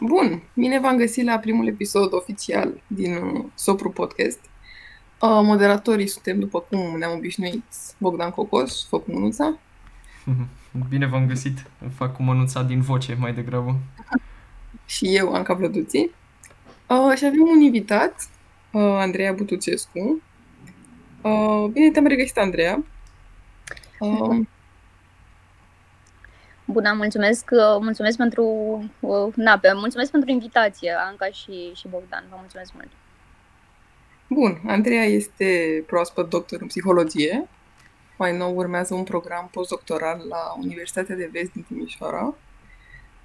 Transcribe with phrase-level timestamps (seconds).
[0.00, 4.40] Bun, bine v-am găsit la primul episod oficial din uh, Sopru Podcast.
[5.20, 7.64] Uh, moderatorii suntem, după cum ne-am obișnuit,
[7.98, 9.58] Bogdan Cocos, fac cu mânuța.
[10.88, 13.76] Bine v-am găsit, fac cu mânuța din voce mai degrabă.
[14.86, 16.10] Și eu, Anca Vlăduții.
[16.86, 18.28] Uh, și avem un invitat,
[18.72, 20.22] uh, Andreea Butucescu.
[21.22, 22.84] Uh, bine te-am regăsit, Andreea.
[23.98, 24.46] Uh,
[26.70, 28.44] Bună, mulțumesc, uh, mulțumesc pentru,
[29.00, 32.88] uh, na, pe, mulțumesc pentru invitație, Anca și, și Bogdan, vă mulțumesc mult.
[34.28, 37.48] Bun, Andreea este proaspăt doctor în psihologie.
[38.18, 42.34] Mai nou urmează un program postdoctoral la Universitatea de Vest din Timișoara.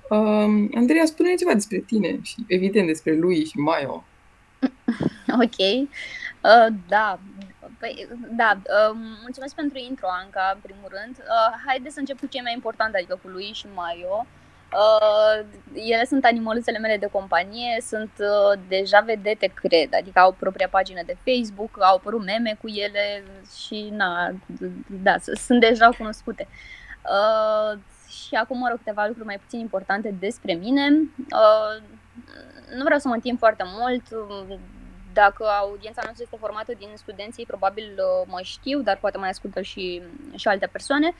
[0.10, 4.04] Um, Andreea, spune ceva despre tine și, evident, despre lui și Maio.
[5.44, 5.60] Ok.
[5.60, 7.20] Uh, da,
[7.84, 11.16] Păi, da, uh, mulțumesc pentru intro, Anca, în primul rând.
[11.18, 14.26] Uh, haideți să încep cu ce mai important, adică cu lui și Maio.
[14.82, 20.68] Uh, ele sunt animăluțele mele de companie, sunt uh, deja vedete, cred, adică au propria
[20.68, 23.24] pagină de Facebook, au apărut meme cu ele
[23.64, 24.32] și, na,
[25.04, 26.48] da, sunt deja cunoscute.
[27.16, 30.88] Uh, și acum, mă rog, câteva lucruri mai puțin importante despre mine.
[31.18, 31.84] Uh,
[32.78, 34.04] nu vreau să mă întind foarte mult,
[35.14, 39.62] dacă audiența noastră este formată din studenții, probabil uh, mă știu, dar poate mai ascultă
[39.62, 40.02] și,
[40.36, 41.14] și alte persoane.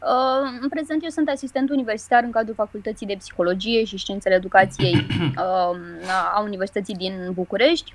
[0.00, 4.94] Uh, în prezent eu sunt asistent universitar în cadrul Facultății de Psihologie și Științele Educației
[5.20, 5.76] uh,
[6.34, 7.94] a Universității din București.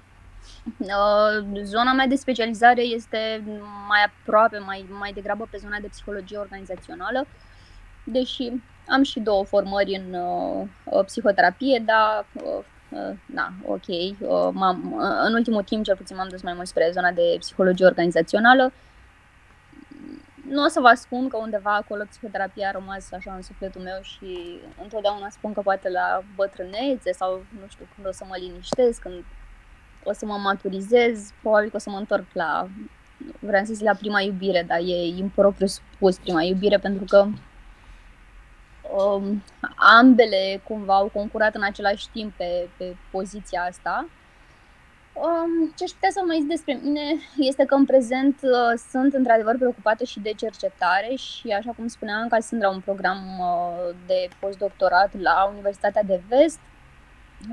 [1.63, 3.43] Zona mea de specializare este
[3.87, 7.27] mai aproape, mai, mai degrabă pe zona de psihologie organizațională,
[8.03, 8.51] deși
[8.87, 10.13] am și două formări în
[10.83, 12.63] uh, psihoterapie, dar uh, Uh,
[13.25, 13.87] na, ok.
[13.87, 17.35] Uh, m-am, uh, în ultimul timp, cel puțin, m-am dus mai mult spre zona de
[17.39, 18.71] psihologie organizațională.
[20.49, 23.99] Nu o să vă spun că undeva acolo psihoterapia a rămas așa în sufletul meu
[24.01, 29.01] și întotdeauna spun că poate la bătrânețe sau nu știu când o să mă liniștesc,
[29.01, 29.23] când
[30.03, 32.67] o să mă maturizez, probabil că o să mă întorc la,
[33.39, 37.27] vreau să zic la prima iubire, dar e impropriu spus prima iubire pentru că
[38.97, 39.43] um,
[39.99, 44.07] ambele cumva au concurat în același timp pe, pe poziția asta.
[45.13, 47.01] Um, ce aș putea să mai zic despre mine
[47.37, 52.27] este că în prezent uh, sunt într-adevăr preocupată și de cercetare și așa cum spuneam
[52.27, 56.59] că sunt la un program uh, de postdoctorat la Universitatea de Vest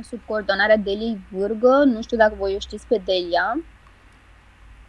[0.03, 1.83] sub coordonarea Deliei Vârgă.
[1.85, 3.61] Nu știu dacă voi o știți pe Delia.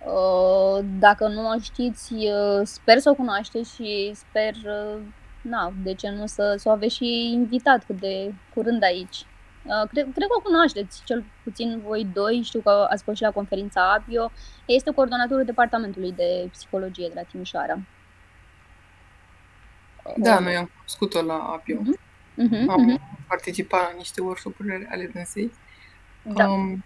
[0.06, 5.02] Uh, dacă nu o știți, uh, sper să o cunoașteți și sper uh,
[5.42, 9.26] na, de ce nu să, să o aveți și invitat cât de curând aici.
[9.64, 13.24] Uh, cred, cred că o cunoașteți, cel puțin voi doi, știu că ați fost și
[13.24, 14.32] la conferința APIO.
[14.66, 17.80] Este coordonatorul departamentului de psihologie de la Timișoara.
[20.18, 21.78] Da, noi am cunoscut-o la APIO.
[21.78, 22.08] Uh-huh.
[22.40, 23.28] Uh-huh, am uh-huh.
[23.28, 25.52] participat la niște workshop-uri ale dânsei.
[26.24, 26.50] Da.
[26.50, 26.84] Um,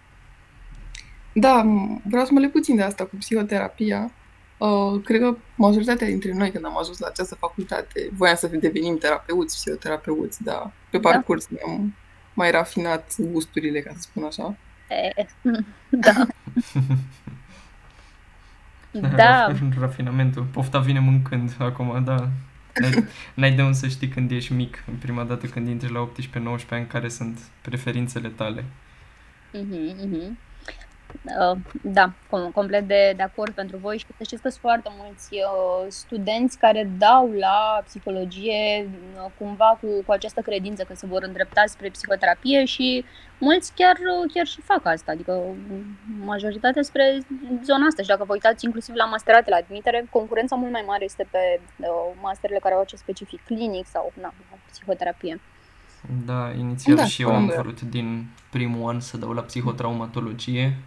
[1.33, 1.65] da,
[2.03, 4.11] vreau să mă le puțin de asta cu psihoterapia.
[4.57, 8.97] Uh, cred că majoritatea dintre noi, când am ajuns la această facultate, voiam să devenim
[8.97, 11.09] terapeuți, psihoterapeuți, dar pe da.
[11.09, 11.55] parcurs da.
[11.65, 11.95] ne-am
[12.33, 14.55] mai rafinat gusturile, ca să spun așa.
[14.89, 15.25] E,
[16.05, 16.27] da.
[19.15, 19.53] da.
[19.79, 20.43] Rafinamentul.
[20.43, 22.29] Pofta vine mâncând acum, da.
[22.79, 26.09] N-ai, n-ai de unde să știi când ești mic, în prima dată când intri la
[26.63, 28.65] 18-19 ani, care sunt preferințele tale.
[29.53, 30.37] Mhm, mhm.
[31.23, 32.11] Uh, da,
[32.53, 36.57] complet de, de acord pentru voi și să știți că sunt foarte mulți uh, studenți
[36.57, 41.89] care dau la psihologie uh, cumva cu, cu această credință că se vor îndrepta spre
[41.89, 43.05] psihoterapie și
[43.37, 43.95] mulți chiar,
[44.33, 45.41] chiar și fac asta, adică
[46.25, 47.19] majoritatea spre
[47.63, 48.01] zona asta.
[48.01, 51.59] Și dacă vă uitați inclusiv la masterate la admitere, concurența mult mai mare este pe
[52.21, 54.33] masterele care au acest specific clinic sau na,
[54.71, 55.39] psihoterapie.
[56.25, 60.77] Da, inițial da, și eu am vrut din primul an să dau la psihotraumatologie,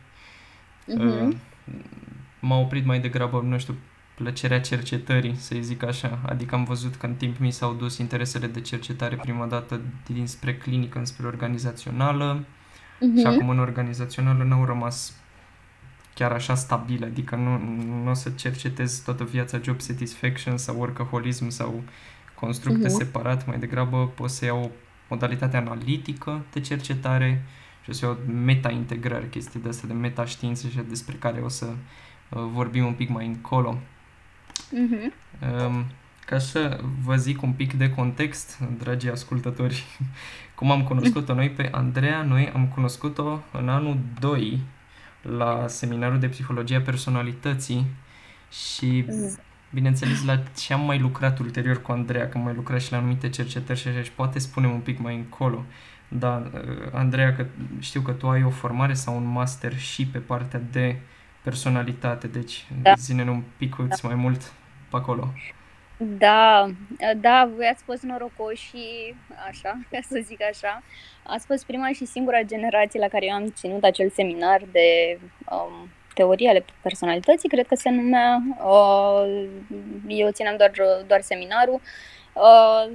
[0.94, 1.36] Uh-huh.
[2.40, 3.74] M-a oprit mai degrabă, nu știu,
[4.14, 6.18] plăcerea cercetării, să zic așa.
[6.26, 10.56] Adică am văzut că în timp mi s-au dus interesele de cercetare prima dată dinspre
[10.56, 13.20] clinică înspre organizațională uh-huh.
[13.20, 15.14] și acum în organizațională n-au rămas
[16.14, 17.58] chiar așa stabile, adică nu,
[18.02, 21.82] nu o să cercetez toată viața job satisfaction sau workaholism sau
[22.34, 22.98] constructe uh-huh.
[22.98, 24.70] separat, mai degrabă poți să iau o
[25.08, 27.44] modalitate analitică de cercetare
[27.86, 31.66] și o să o meta-integrare, chestii de astea de meta-științe și despre care o să
[31.66, 33.78] uh, vorbim un pic mai încolo.
[34.56, 35.12] Uh-huh.
[35.66, 35.84] Um,
[36.26, 39.84] ca să vă zic un pic de context, dragii ascultători,
[40.56, 44.60] cum am cunoscut-o noi pe Andreea, noi am cunoscut-o în anul 2
[45.22, 47.86] la seminarul de psihologie a personalității
[48.50, 49.04] și
[49.70, 52.98] bineînțeles la ce am mai lucrat ulterior cu Andreea, că am mai lucrat și la
[52.98, 55.64] anumite cercetări și așa și poate spunem un pic mai încolo.
[56.08, 56.50] Da,
[56.92, 57.46] Andreea, că
[57.80, 60.96] știu că tu ai o formare sau un master și pe partea de
[61.42, 62.92] personalitate, deci da.
[62.94, 63.96] zine un pic da.
[64.02, 64.52] mai mult
[64.90, 65.32] pe acolo.
[65.98, 66.70] Da,
[67.16, 69.14] da, voi ați fost norocoși și
[69.48, 70.82] așa, ca să zic așa.
[71.22, 75.18] Ați fost prima și singura generație la care eu am ținut acel seminar de
[75.50, 78.42] um, teorie ale personalității, cred că se numea.
[78.64, 79.44] Uh,
[80.06, 80.70] eu țineam doar,
[81.06, 81.80] doar seminarul.
[82.32, 82.92] Uh,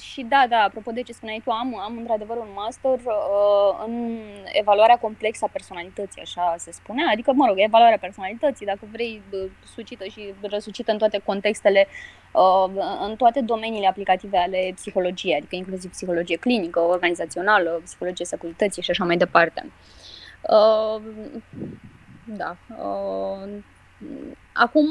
[0.00, 4.18] și da, da, apropo de ce spuneai tu, am, am într-adevăr un master uh, în
[4.52, 9.22] evaluarea complexă a personalității, așa se spune, adică, mă rog, evaluarea personalității, dacă vrei,
[9.74, 11.86] sucită și răsucită în toate contextele,
[12.32, 12.70] uh,
[13.08, 19.04] în toate domeniile aplicative ale psihologiei, adică inclusiv psihologie clinică, organizațională, psihologie securității și așa
[19.04, 19.70] mai departe.
[20.40, 21.02] Uh,
[22.24, 22.56] da.
[22.78, 23.48] Uh,
[24.58, 24.86] Acum,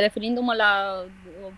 [0.00, 1.04] referindu-mă la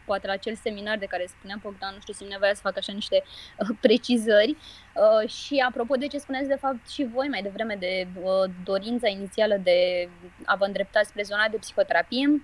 [0.05, 2.93] poate la acel seminar de care spunea Bogdan, nu știu, simt nevoia să fac așa
[2.93, 3.23] niște
[3.59, 4.57] uh, precizări
[4.95, 9.09] uh, și apropo de ce spuneți de fapt și voi mai devreme de uh, dorința
[9.09, 10.09] inițială de
[10.45, 12.43] a vă îndrepta spre zona de psihoterapie,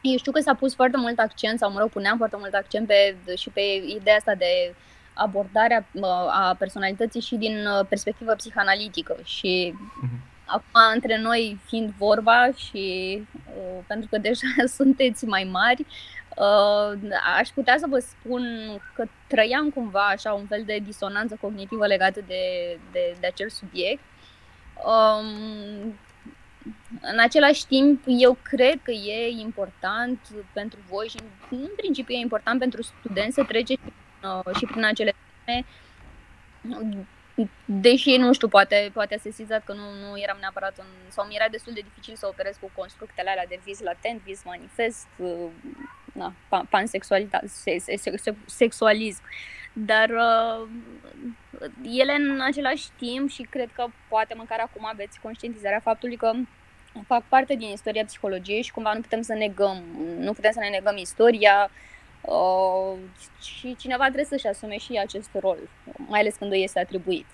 [0.00, 2.86] eu știu că s-a pus foarte mult accent, sau mă rog, puneam foarte mult accent
[2.86, 4.74] pe, și pe ideea asta de
[5.14, 5.86] abordarea
[6.30, 13.84] a personalității și din perspectivă psihanalitică și uh-huh Acum, între noi fiind vorba și uh,
[13.86, 14.46] pentru că deja
[14.78, 15.86] sunteți mai mari,
[16.36, 18.44] uh, aș putea să vă spun
[18.94, 24.02] că trăiam cumva așa un fel de disonanță cognitivă legată de, de, de acel subiect.
[24.84, 25.98] Um,
[27.00, 30.20] în același timp, eu cred că e important
[30.52, 31.16] pentru voi și
[31.50, 33.80] în principiu e important pentru studenți să treceți
[34.46, 35.14] uh, și prin acele
[35.44, 35.64] teme
[37.64, 40.84] Deși, nu știu, poate, poate a sesizat că nu, nu eram neapărat în...
[41.08, 44.44] sau mi era destul de dificil să operez cu constructele alea de vis latent, vis
[44.44, 45.50] manifest, uh,
[46.12, 46.34] na,
[46.70, 49.22] pansexualitate, se, se, se, sexualism.
[49.72, 50.68] Dar uh,
[51.82, 56.32] ele în același timp și cred că poate măcar acum aveți conștientizarea faptului că
[57.06, 59.82] fac parte din istoria psihologiei și cumva nu putem să negăm,
[60.18, 61.97] nu putem să ne negăm istoria, Uh,
[63.42, 65.58] și cineva trebuie să-și asume și acest rol,
[66.08, 67.26] mai ales când îi este atribuit.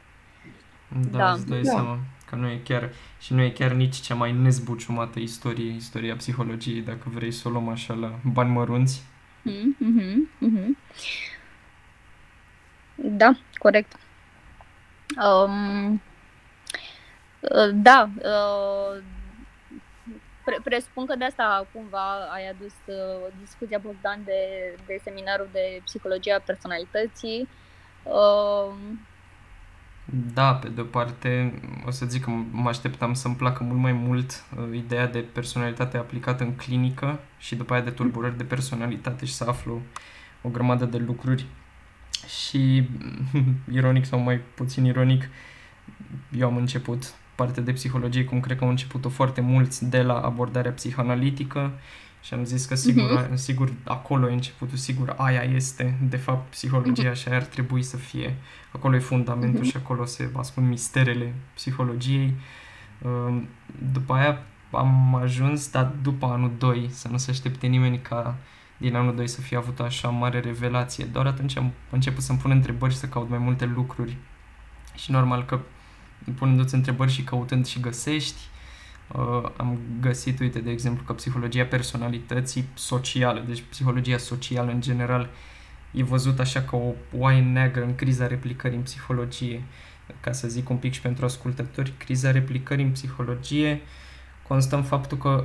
[1.10, 1.32] Da, da.
[1.32, 1.70] îți dai da.
[1.70, 6.14] seama că nu e chiar, și nu e chiar nici cea mai nezbuciumată istorie, istoria
[6.14, 9.02] psihologiei, dacă vrei să o luăm așa la bani mărunți.
[9.44, 10.68] Mm-hmm, mm-hmm.
[12.94, 13.96] Da, corect.
[15.16, 15.92] Um,
[17.40, 19.02] uh, da, uh,
[20.44, 24.40] pre- presupun că de asta cumva ai adus uh, discuția Bogdan de,
[24.86, 27.48] de seminarul de psihologia personalității.
[28.02, 28.74] Uh,
[30.34, 33.92] da, pe de o parte, o să zic că mă așteptam să-mi placă mult mai
[33.92, 39.24] mult uh, ideea de personalitate aplicată în clinică și după aia de tulburări de personalitate
[39.24, 39.82] și să aflu
[40.42, 41.46] o grămadă de lucruri.
[42.38, 42.88] Și,
[43.72, 45.28] ironic sau mai puțin ironic,
[46.38, 50.20] eu am început parte de psihologie, cum cred că au început-o foarte mulți de la
[50.20, 51.72] abordarea psihanalitică
[52.22, 53.34] și am zis că sigur, uh-huh.
[53.34, 57.14] sigur acolo e începutul, sigur aia este de fapt psihologia uh-huh.
[57.14, 58.36] și aia ar trebui să fie.
[58.72, 59.70] Acolo e fundamentul uh-huh.
[59.70, 62.34] și acolo se ascund misterele psihologiei.
[63.04, 63.48] Ehm,
[63.92, 64.38] după aia
[64.70, 68.36] am ajuns, dar după anul 2, să nu se aștepte nimeni ca
[68.76, 71.04] din anul 2 să fie avut așa mare revelație.
[71.04, 74.16] Doar atunci am început să-mi pun întrebări și să caut mai multe lucruri.
[74.94, 75.60] Și normal că
[76.32, 78.40] punându-ți întrebări și căutând și găsești.
[79.12, 85.30] Uh, am găsit, uite, de exemplu, că psihologia personalității socială, deci psihologia socială în general,
[85.90, 89.62] e văzut așa ca o oaie neagră în criza replicării în psihologie.
[90.20, 93.80] Ca să zic un pic și pentru ascultători, criza replicării în psihologie
[94.46, 95.44] constă în faptul că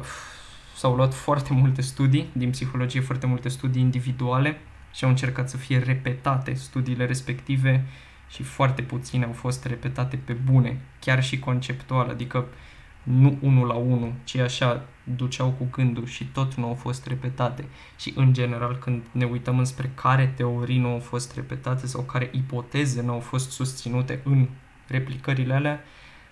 [0.76, 4.60] s-au luat foarte multe studii din psihologie, foarte multe studii individuale
[4.94, 7.86] și au încercat să fie repetate studiile respective
[8.30, 12.48] și foarte puține au fost repetate pe bune, chiar și conceptual, adică
[13.04, 17.66] nu unul la unul, ci așa duceau cu gândul și tot nu au fost repetate.
[18.00, 22.30] Și în general când ne uităm înspre care teorii nu au fost repetate sau care
[22.34, 24.48] ipoteze nu au fost susținute în
[24.88, 25.84] replicările alea,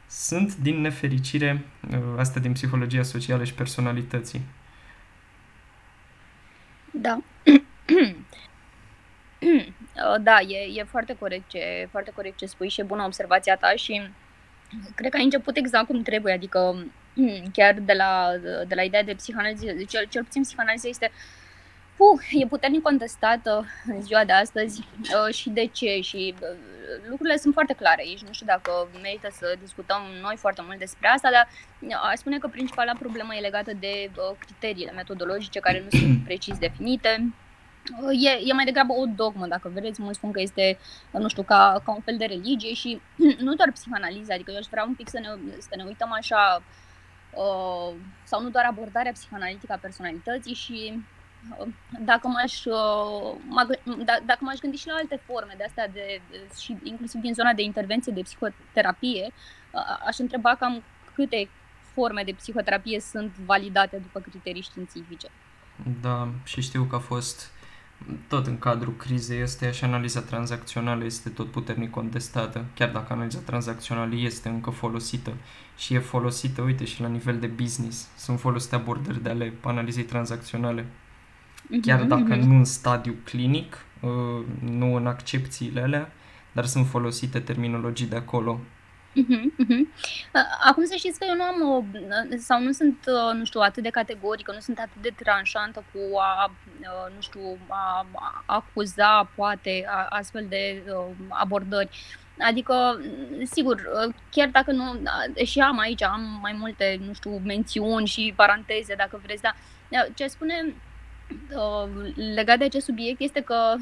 [0.07, 4.41] sunt din nefericire uh, asta din psihologia socială și personalității.
[6.91, 7.19] Da.
[10.21, 13.71] da, e, e foarte corect ce, foarte corect ce spui și e bună observația ta
[13.75, 14.01] și
[14.95, 16.85] cred că ai început exact cum trebuie, adică
[17.53, 18.31] chiar de la,
[18.67, 21.37] de la ideea de psihanaliză, cel, cel puțin psihanaliza este uh,
[22.31, 25.99] e puternic contestată în ziua de astăzi uh, și de ce?
[26.01, 26.47] Și uh,
[27.09, 31.07] lucrurile sunt foarte clare aici, nu știu dacă merită să discutăm noi foarte mult despre
[31.07, 31.47] asta, dar
[32.11, 37.33] aș spune că principala problemă e legată de criteriile metodologice care nu sunt precis definite,
[38.11, 40.01] E, e mai degrabă o dogmă, dacă vreți.
[40.01, 40.77] Mulți spun că este,
[41.11, 43.01] nu știu, ca, ca un fel de religie și
[43.45, 46.63] nu doar psihanaliza, adică eu aș vrea un pic să ne, să ne uităm așa,
[47.31, 51.03] uh, sau nu doar abordarea psihanalitică a personalității și
[51.59, 51.67] uh,
[51.99, 53.35] dacă m-aș, uh,
[54.03, 57.33] d- dacă m-aș gândi și la alte forme de astea, de, de, și inclusiv din
[57.33, 59.31] zona de intervenție de psihoterapie,
[59.71, 60.83] uh, aș întreba cam
[61.15, 61.49] câte
[61.93, 65.27] forme de psihoterapie sunt validate după criterii științifice.
[66.01, 67.51] Da, și știu că a fost
[68.27, 73.39] tot în cadrul crizei este și analiza tranzacțională este tot puternic contestată, chiar dacă analiza
[73.39, 75.33] tranzacțională este încă folosită
[75.77, 78.07] și e folosită, uite, și la nivel de business.
[78.17, 80.85] Sunt folosite abordări de ale analizei tranzacționale.
[81.69, 82.41] Mhm, chiar dacă mm-hmm.
[82.41, 86.11] nu în stadiu clinic, uh, nu în accepțiile alea,
[86.51, 88.59] dar sunt folosite terminologii de acolo
[89.17, 89.87] Uh-huh,
[90.63, 91.83] Acum să știți că eu nu am, o,
[92.37, 96.17] sau nu sunt, uh, nu știu, atât de categorică, nu sunt atât de tranșantă cu
[96.17, 101.89] a, uh, nu știu, a, a acuza, poate, a, astfel de uh, abordări.
[102.39, 102.99] Adică,
[103.51, 103.81] sigur,
[104.31, 105.01] chiar dacă nu,
[105.45, 109.55] și am aici, am mai multe, nu știu, mențiuni și paranteze, dacă vreți, dar
[110.13, 110.73] ce spune
[112.35, 113.75] legat de acest subiect este că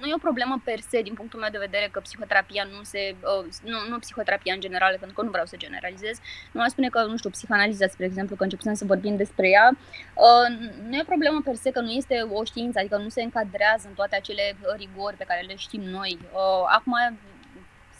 [0.00, 3.14] nu e o problemă per se din punctul meu de vedere că psihoterapia nu se,
[3.20, 6.18] uh, nu, nu psihoterapia în general, pentru că nu vreau să generalizez,
[6.52, 9.70] nu aș spune că, nu știu, psihanaliza, spre exemplu, că începem să vorbim despre ea,
[10.14, 10.46] uh,
[10.88, 13.88] nu e o problemă per se că nu este o știință, adică nu se încadrează
[13.88, 16.18] în toate acele rigori pe care le știm noi.
[16.22, 16.94] Uh, acum,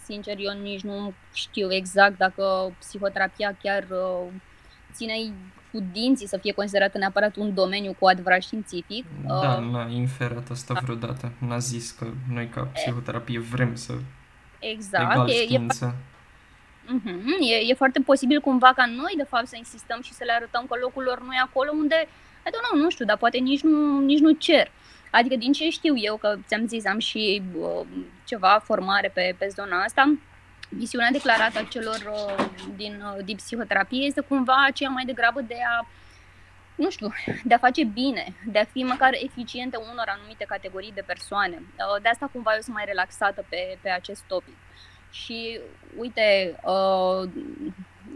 [0.05, 4.33] sincer, eu nici nu știu exact dacă psihoterapia chiar uh,
[4.93, 5.15] ține
[5.73, 9.05] cu dinții să fie considerată neapărat un domeniu cu adevărat științific.
[9.27, 10.81] Da, uh, n-a inferat asta da.
[10.83, 11.33] vreodată.
[11.39, 13.93] N-a zis că noi ca psihoterapie vrem să
[14.59, 15.95] exact, egal știință.
[16.89, 20.13] E, e, uh-huh, e, e foarte posibil cumva ca noi de fapt să insistăm și
[20.13, 22.09] să le arătăm că locul lor nu e acolo unde,
[22.47, 24.71] I don't know, nu știu, dar poate nici nu, nici nu cer.
[25.11, 27.87] Adică din ce știu eu, că ți-am zis, am și uh,
[28.25, 30.19] ceva formare pe, pe zona asta,
[30.71, 32.45] misiunea declarată a celor uh,
[32.77, 35.87] din, uh, din psihoterapie este cumva aceea mai degrabă de a
[36.75, 37.13] nu știu,
[37.45, 41.57] de a face bine, de a fi măcar eficiente unor anumite categorii de persoane.
[41.57, 44.57] Uh, de asta cumva eu sunt mai relaxată pe, pe acest topic.
[45.11, 45.61] Și
[45.99, 47.31] uite, uh,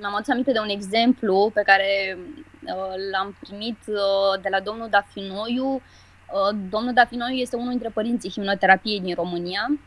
[0.03, 4.89] am adus aminte de un exemplu pe care uh, l-am primit uh, de la domnul
[4.89, 5.75] Dafinoiu.
[5.75, 9.79] Uh, domnul Dafinoiu este unul dintre părinții himnoterapiei din România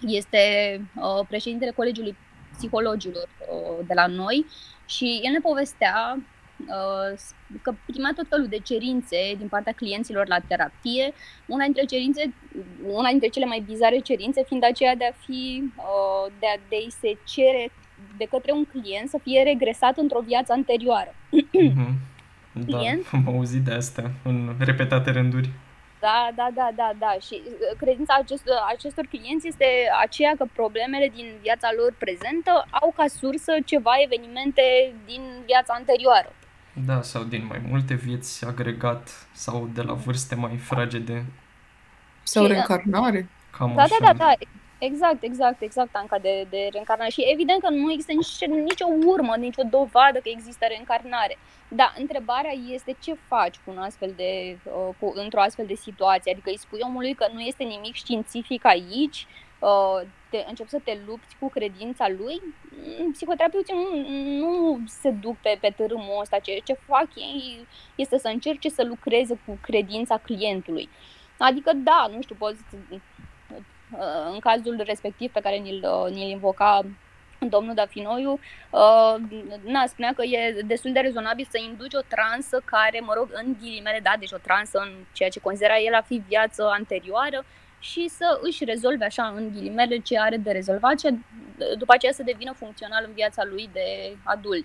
[0.00, 0.40] este
[0.94, 2.16] uh, președintele Colegiului
[2.56, 4.46] Psihologilor uh, de la noi
[4.86, 6.18] și el ne povestea
[6.58, 7.18] uh,
[7.62, 11.12] că primea tot felul de cerințe din partea clienților la terapie,
[11.46, 12.34] una dintre cerințe,
[12.86, 16.86] una dintre cele mai bizare cerințe fiind aceea de a fi, uh, de a de
[17.00, 17.72] se cere
[18.16, 21.14] de către un client să fie regresat într-o viață anterioară.
[21.14, 21.94] Mm-hmm.
[22.66, 22.78] Da,
[23.12, 25.50] am auzit de asta în repetate rânduri.
[26.00, 27.12] Da, da, da, da, da.
[27.26, 29.66] Și uh, credința acest, acestor clienți este
[30.00, 36.32] aceea că problemele din viața lor prezentă au ca sursă ceva evenimente din viața anterioară.
[36.86, 41.24] Da, sau din mai multe vieți agregat sau de la vârste mai fragede.
[42.22, 43.28] Sau și, reîncarnare.
[43.50, 43.96] Cam da, așa.
[44.00, 44.32] da, da, da.
[44.78, 47.10] Exact, exact, exact, Anca, de, de reîncarnare.
[47.10, 51.38] Și evident că nu există nici, nicio urmă, nicio dovadă că există reîncarnare.
[51.68, 56.32] Da, întrebarea este ce faci cu un astfel de, uh, cu, într-o astfel de situație.
[56.32, 59.26] Adică îi spui omului că nu este nimic științific aici,
[59.58, 62.42] uh, te, începi să te lupți cu credința lui.
[62.98, 66.38] Mm, psihoterapeuții nu, nu se duc pe, pe tărâmul ăsta.
[66.38, 70.88] Ce, ce fac ei este să încerce să lucreze cu credința clientului.
[71.38, 73.00] Adică, da, nu știu, poți Uh,
[74.32, 76.80] în cazul respectiv pe care ni-l, uh, ni-l invoca
[77.38, 78.32] domnul Dafinoiu,
[78.70, 79.14] uh,
[79.64, 83.56] na, spunea că e destul de rezonabil să induci o transă care, mă rog, în
[83.60, 87.44] ghilimele, da, deci o transă în ceea ce considera el a fi viață anterioară
[87.78, 91.14] și să își rezolve așa în ghilimele ce are de rezolvat, ce
[91.78, 94.64] după aceea să devină funcțional în viața lui de adult.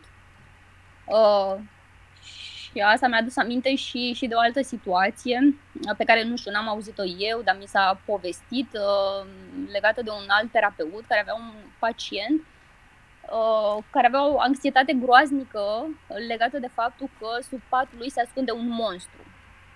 [2.74, 5.56] Uh, și asta mi-a adus aminte și, și de o altă situație
[5.98, 9.28] pe care, nu știu, n-am auzit-o eu, dar mi s-a povestit uh,
[9.72, 15.88] legată de un alt terapeut care avea un pacient uh, care avea o anxietate groaznică
[16.28, 19.22] legată de faptul că sub patul lui se ascunde un monstru.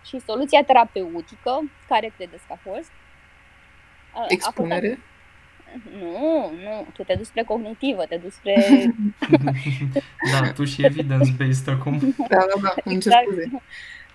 [0.06, 2.92] Și soluția terapeutică, care credeți că a fost?
[4.28, 4.88] Expunere?
[4.88, 5.15] A fost
[6.00, 8.56] nu, nu, tu te duci spre cognitivă, te duci spre...
[10.32, 12.16] da, tu și evidence-based acum.
[12.18, 13.26] Da, da, da, exact.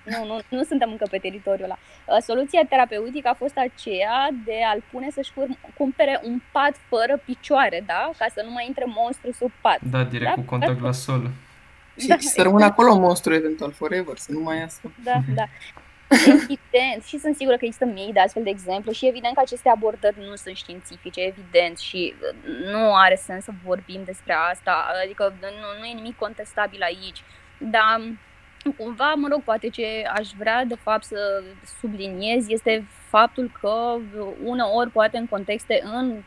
[0.04, 1.78] Nu, nu, nu suntem încă pe teritoriul ăla.
[2.04, 5.32] Uh, soluția terapeutică a fost aceea de a-l pune să-și
[5.76, 8.10] cumpere un pat fără picioare, da?
[8.18, 9.78] Ca să nu mai intre monstru sub pat.
[9.90, 10.34] Da, direct da?
[10.34, 11.30] cu contact la sol.
[11.96, 12.78] Și da, să rămână exact.
[12.78, 14.80] acolo monstru eventual, forever, să nu mai iasă.
[15.04, 15.44] Da, da.
[16.26, 19.68] Evident, și sunt sigură că există mii de astfel de exemple și evident că aceste
[19.68, 22.14] abordări nu sunt științifice, evident, și
[22.64, 27.22] nu are sens să vorbim despre asta, adică nu, nu e nimic contestabil aici,
[27.58, 28.00] dar
[28.76, 31.42] cumva, mă rog, poate ce aș vrea de fapt să
[31.80, 33.96] subliniez este faptul că
[34.44, 36.22] uneori poate în contexte, în,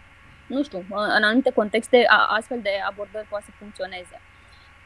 [0.48, 4.22] nu știu, în anumite contexte astfel de abordări poate să funcționeze.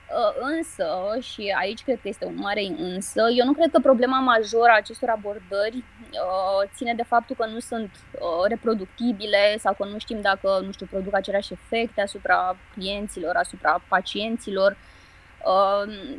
[0.07, 4.19] Uh, însă, și aici cred că este un mare însă, eu nu cred că problema
[4.19, 9.85] majoră a acestor abordări uh, ține de faptul că nu sunt uh, reproductibile sau că
[9.85, 14.77] nu știm dacă, nu știu, produc aceleași efecte asupra clienților, asupra pacienților.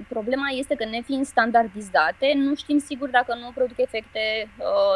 [0.09, 4.49] Problema este că nefiind standardizate, nu știm sigur dacă nu produc efecte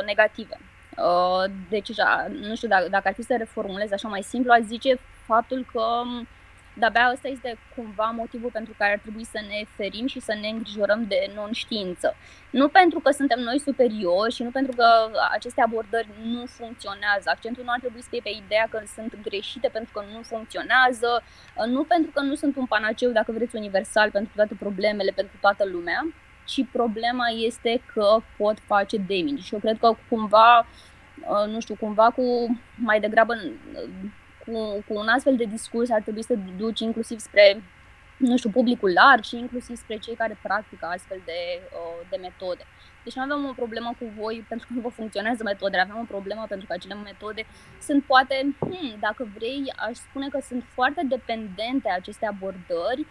[0.07, 0.59] negative.
[1.69, 1.89] Deci,
[2.41, 5.85] nu știu, dacă, dacă ar fi să reformulez așa mai simplu, aș zice faptul că
[6.75, 10.49] de-abia ăsta este cumva motivul pentru care ar trebui să ne ferim și să ne
[10.49, 12.17] îngrijorăm de non-știință.
[12.51, 14.87] Nu pentru că suntem noi superiori și nu pentru că
[15.33, 17.27] aceste abordări nu funcționează.
[17.31, 21.23] Accentul nu ar trebui să fie pe ideea că sunt greșite pentru că nu funcționează,
[21.67, 25.65] nu pentru că nu sunt un panaceu, dacă vreți, universal pentru toate problemele, pentru toată
[25.65, 26.15] lumea,
[26.47, 29.43] ci problema este că pot face damage.
[29.43, 30.67] Și eu cred că cumva,
[31.47, 32.23] nu știu, cumva cu
[32.77, 33.35] mai degrabă
[34.47, 37.63] cu, cu un astfel de discurs ar trebui să duci inclusiv spre
[38.17, 42.65] nu știu, publicul larg și inclusiv spre cei care practică astfel de, uh, de metode.
[43.05, 46.13] Deci nu avem o problemă cu voi pentru că nu vă funcționează metodele, avem o
[46.15, 47.47] problemă pentru că acele metode
[47.81, 53.07] sunt poate, hmm, dacă vrei, aș spune că sunt foarte dependente aceste abordări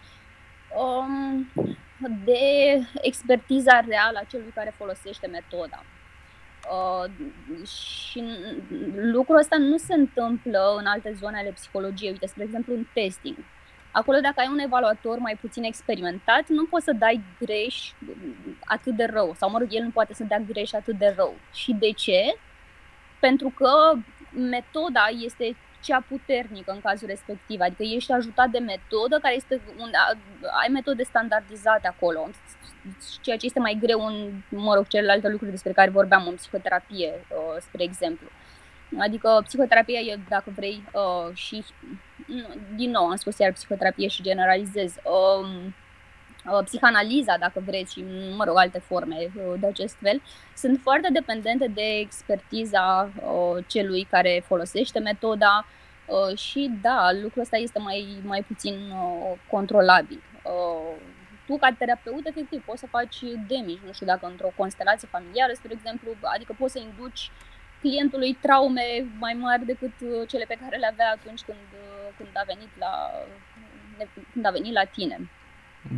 [0.82, 1.48] um,
[2.24, 2.42] de
[3.00, 5.84] expertiza reală a celui care folosește metoda.
[6.70, 7.10] Uh,
[7.66, 8.24] și
[8.94, 12.10] lucrul ăsta nu se întâmplă în alte zone ale psihologiei.
[12.10, 13.36] Uite, spre exemplu, în testing.
[13.92, 17.92] Acolo, dacă ai un evaluator mai puțin experimentat, nu poți să dai greș
[18.64, 19.34] atât de rău.
[19.36, 21.34] Sau, mă rog, el nu poate să dea greș atât de rău.
[21.52, 22.34] Și de ce?
[23.20, 23.92] Pentru că
[24.30, 29.90] metoda este cea puternică în cazul respectiv, adică ești ajutat de metodă care este un,
[30.60, 32.28] ai metode standardizate acolo,
[33.20, 37.12] ceea ce este mai greu în, mă rog, celelalte lucruri despre care vorbeam în psihoterapie,
[37.28, 38.26] uh, spre exemplu.
[38.98, 41.64] Adică psihoterapia e, dacă vrei, uh, și,
[42.76, 45.74] din nou am spus iar psihoterapie și generalizez, um,
[46.52, 48.04] uh, psihanaliza, dacă vreți, și,
[48.36, 50.22] mă rog, alte forme de acest fel,
[50.56, 53.10] sunt foarte dependente de expertiza
[53.66, 55.66] celui care folosește metoda
[56.34, 58.92] și, da, lucrul ăsta este mai, mai puțin
[59.50, 60.22] controlabil
[61.52, 63.18] tu ca terapeut efectiv poți să faci
[63.50, 67.30] damage, nu știu dacă într-o constelație familiară, spre exemplu, adică poți să induci
[67.80, 68.86] clientului traume
[69.18, 72.72] mai mari decât uh, cele pe care le avea atunci când, uh, când a venit
[72.78, 72.92] la
[74.32, 75.30] când a venit la tine.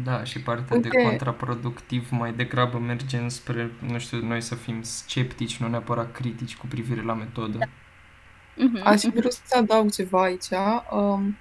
[0.05, 0.91] Da, și partea okay.
[0.91, 6.57] de contraproductiv mai degrabă merge înspre, nu știu, noi să fim sceptici, nu neapărat critici
[6.57, 7.59] cu privire la metodă.
[7.59, 7.67] Da.
[7.67, 10.51] Uh-huh, Aș vrea să adaug ceva aici.
[10.91, 11.37] Um,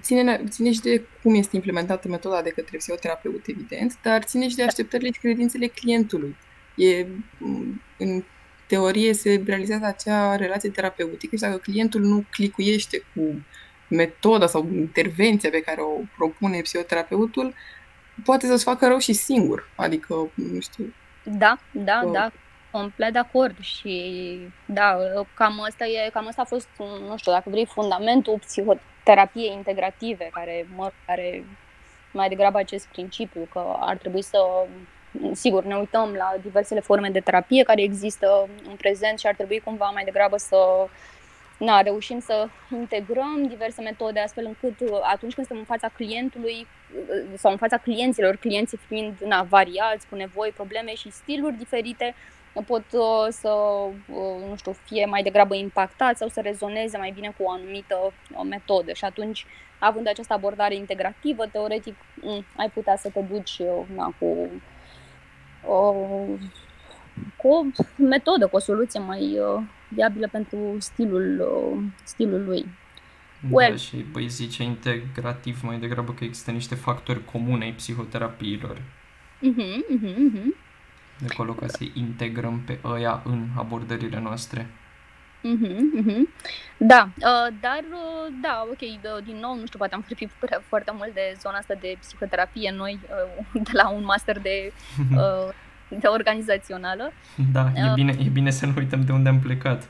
[0.00, 4.56] ține, ține și de cum este implementată metoda de către psihoterapeut, evident, dar ține și
[4.56, 6.36] de așteptările și credințele clientului.
[6.76, 7.06] E,
[7.98, 8.22] în
[8.66, 13.44] teorie se realizează acea relație terapeutică și dacă clientul nu clicuiește cu
[13.88, 17.54] metoda sau intervenția pe care o propune psihoterapeutul,
[18.24, 19.70] poate să-ți facă rău și singur.
[19.76, 20.94] Adică, nu știu...
[21.22, 22.10] Da, da, că...
[22.12, 22.32] da,
[22.70, 24.96] complet de acord și da,
[25.34, 26.68] cam asta, e, cam asta a fost,
[27.08, 31.44] nu știu, dacă vrei, fundamentul psihoterapeutului terapie integrative, care, mă, care
[32.12, 34.38] mai degrabă acest principiu, că ar trebui să,
[35.32, 39.60] sigur, ne uităm la diversele forme de terapie care există în prezent și ar trebui
[39.60, 40.88] cumva mai degrabă să
[41.58, 46.66] na, reușim să integrăm diverse metode astfel încât atunci când suntem în fața clientului
[47.36, 52.14] sau în fața clienților, clienții fiind na, variați, cu nevoi, probleme și stiluri diferite,
[52.62, 53.48] pot uh, să,
[54.08, 57.96] uh, nu știu, fie mai degrabă impactați sau să rezoneze mai bine cu o anumită
[58.02, 58.92] uh, metodă.
[58.92, 59.46] Și atunci,
[59.78, 63.60] având această abordare integrativă, teoretic, mm, ai putea să te duci
[63.94, 64.48] na, cu,
[67.36, 67.62] cu o
[67.96, 69.38] metodă, cu o soluție mai
[69.88, 71.48] viabilă pentru stilul,
[72.04, 72.66] stilul lui.
[73.40, 73.76] Da, well.
[73.76, 78.76] și băi zice integrativ mai degrabă că există niște factori comune ai psihoterapiilor.
[79.42, 80.64] Uh-huh, uh-huh, uh-huh
[81.18, 84.66] de acolo ca să integrăm pe ăia în abordările noastre.
[85.44, 86.22] Mm-hmm, mm-hmm.
[86.76, 90.30] Da, uh, dar uh, da, ok, uh, din nou, nu știu, poate am vorbit
[90.68, 92.98] foarte mult de zona asta de psihoterapie noi,
[93.54, 94.72] uh, de la un master de,
[95.16, 95.48] uh,
[95.88, 97.12] de organizațională.
[97.52, 99.88] Da, e, uh, bine, e bine să nu uităm de unde am plecat.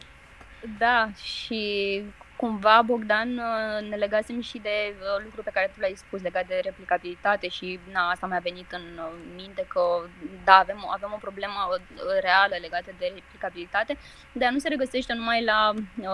[0.79, 2.03] Da, și
[2.45, 6.47] cumva, Bogdan, uh, ne legasem și de uh, lucruri pe care tu le-ai spus legat
[6.47, 9.81] de replicabilitate și na, asta mi-a venit în uh, minte că
[10.45, 11.61] da, avem, avem o problemă
[12.21, 13.97] reală legată de replicabilitate,
[14.33, 15.73] dar nu se regăsește numai la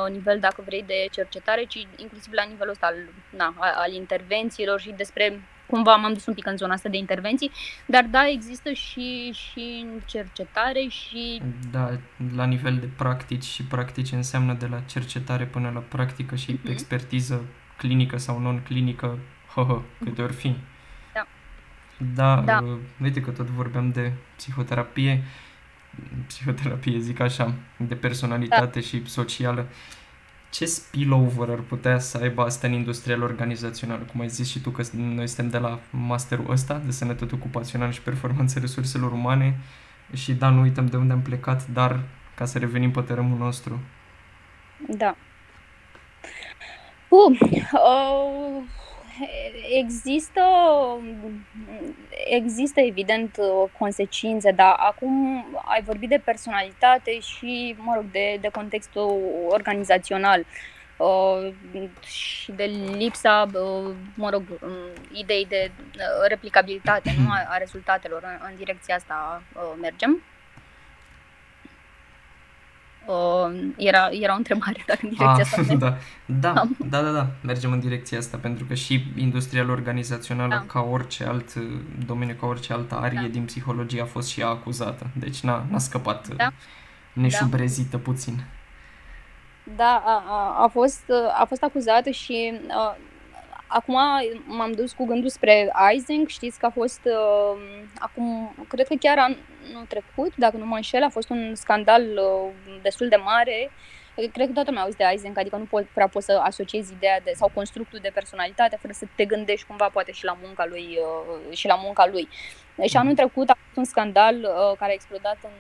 [0.09, 2.97] nivel, dacă vrei, de cercetare, ci inclusiv la nivelul ăsta al,
[3.31, 7.51] na, al intervențiilor și despre cumva m-am dus un pic în zona asta de intervenții,
[7.87, 11.43] dar da, există și, și în cercetare și...
[11.71, 11.91] Da,
[12.35, 16.71] la nivel de practici și practici înseamnă de la cercetare până la practică și mm-hmm.
[16.71, 17.45] expertiză
[17.77, 19.19] clinică sau non-clinică,
[19.55, 20.57] hă, câte ori fi.
[21.15, 21.27] Da.
[22.15, 22.61] Da, da.
[22.63, 25.25] Uh, uite că tot vorbeam de psihoterapie,
[26.27, 28.87] psihoterapie zic așa, de personalitate da.
[28.87, 29.61] și socială.
[29.61, 30.01] Uh,
[30.51, 34.05] ce spillover ar putea să aibă asta în industrial organizațional?
[34.05, 37.91] Cum ai zis și tu că noi suntem de la masterul ăsta de sănătate ocupațională
[37.91, 39.59] și performanță resurselor umane
[40.13, 42.01] și da, nu uităm de unde am plecat, dar
[42.35, 43.81] ca să revenim pe terenul nostru.
[44.89, 45.17] Da.
[47.09, 48.63] Uh, uh,
[49.79, 50.43] există,
[52.25, 53.37] există evident
[53.79, 60.45] consecințe, dar acum ai vorbit de personalitate și, mă rog, de, de contextul organizațional
[60.97, 61.53] uh,
[62.07, 62.65] și de
[62.97, 64.71] lipsa, uh, mă rog, um,
[65.13, 68.23] idei de uh, replicabilitate nu, a, a rezultatelor.
[68.23, 70.23] În, în direcția asta uh, mergem.
[73.07, 75.97] Uh, era, era o întrebare dacă în direcția ah, asta da.
[76.27, 80.65] Da, da, da, da, mergem în direcția asta pentru că și industrial organizațională da.
[80.73, 81.55] ca orice alt
[82.07, 83.27] domeniu, ca orice altă arie da.
[83.27, 85.07] din psihologie a fost și ea acuzată.
[85.13, 86.53] Deci n-a, n-a scăpat da.
[87.13, 88.03] neșubrezită da.
[88.03, 88.45] puțin.
[89.77, 91.03] Da, a, a, a, fost,
[91.41, 92.97] a fost acuzată și uh,
[93.73, 93.97] Acum
[94.47, 97.61] m-am dus cu gândul spre Ising, știți că a fost uh,
[97.99, 102.79] acum, cred că chiar anul trecut, dacă nu mă înșel, a fost un scandal uh,
[102.83, 103.71] destul de mare.
[104.33, 107.21] Cred că toată lumea auzi de Ising, adică nu pot, prea poți să asociezi ideea
[107.25, 110.99] de, sau constructul de personalitate fără să te gândești cumva poate și la munca lui.
[111.49, 112.29] Uh, și la munca lui.
[112.87, 115.57] Și anul trecut a fost un scandal uh, care a explodat în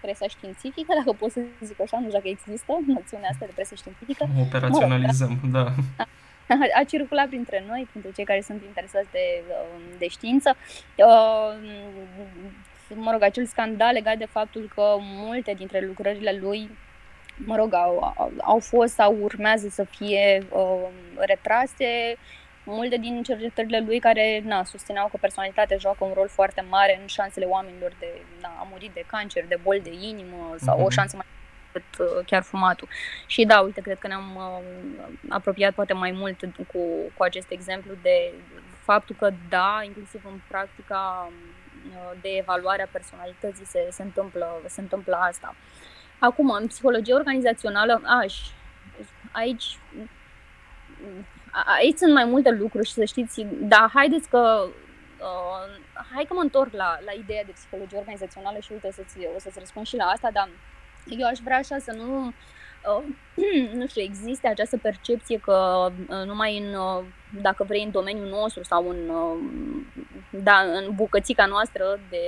[0.00, 3.74] presa științifică, dacă pot să zic așa, nu știu dacă există noțiunea asta de presă
[3.74, 4.28] științifică.
[4.40, 5.72] Operaționalizăm, mă, da.
[5.96, 6.06] da
[6.80, 10.56] a circulat printre noi, printre cei care sunt interesați de, um, de știință.
[10.96, 11.54] Uh,
[12.94, 16.70] mă rog, acel scandal legat de faptul că multe dintre lucrările lui
[17.44, 22.16] mă rog, au, au fost sau urmează să fie uh, retrase.
[22.64, 27.06] Multe din cercetările lui care na, susțineau că personalitatea joacă un rol foarte mare în
[27.06, 28.06] șansele oamenilor de
[28.40, 30.80] na, a muri de cancer, de boli de inimă sau uh-huh.
[30.80, 30.92] o mhm.
[30.92, 31.26] șansă mai
[31.76, 32.88] decât uh, chiar fumatul.
[33.26, 34.60] Și da, uite, cred că ne-am uh,
[35.28, 36.40] apropiat poate mai mult
[36.72, 36.78] cu,
[37.16, 38.32] cu acest exemplu de
[38.82, 44.80] faptul că da, inclusiv în practica uh, de evaluare a personalității se, se, întâmplă, se
[44.80, 45.54] întâmplă asta.
[46.18, 48.34] Acum, în psihologie organizațională, aș,
[49.32, 49.78] aici,
[51.78, 54.68] aici sunt mai multe lucruri și să știți, dar haideți că
[55.20, 59.18] Uh, hai că mă întorc la, la ideea de psihologie organizațională și uite, o să-ți,
[59.36, 60.48] o să-ți răspund și la asta, dar
[61.08, 63.04] eu aș vrea așa să nu, uh,
[63.78, 67.04] nu știu, existe această percepție că uh, numai în, uh,
[67.42, 69.38] dacă vrei, în domeniul nostru sau în, uh,
[70.30, 72.26] da, în bucățica noastră de,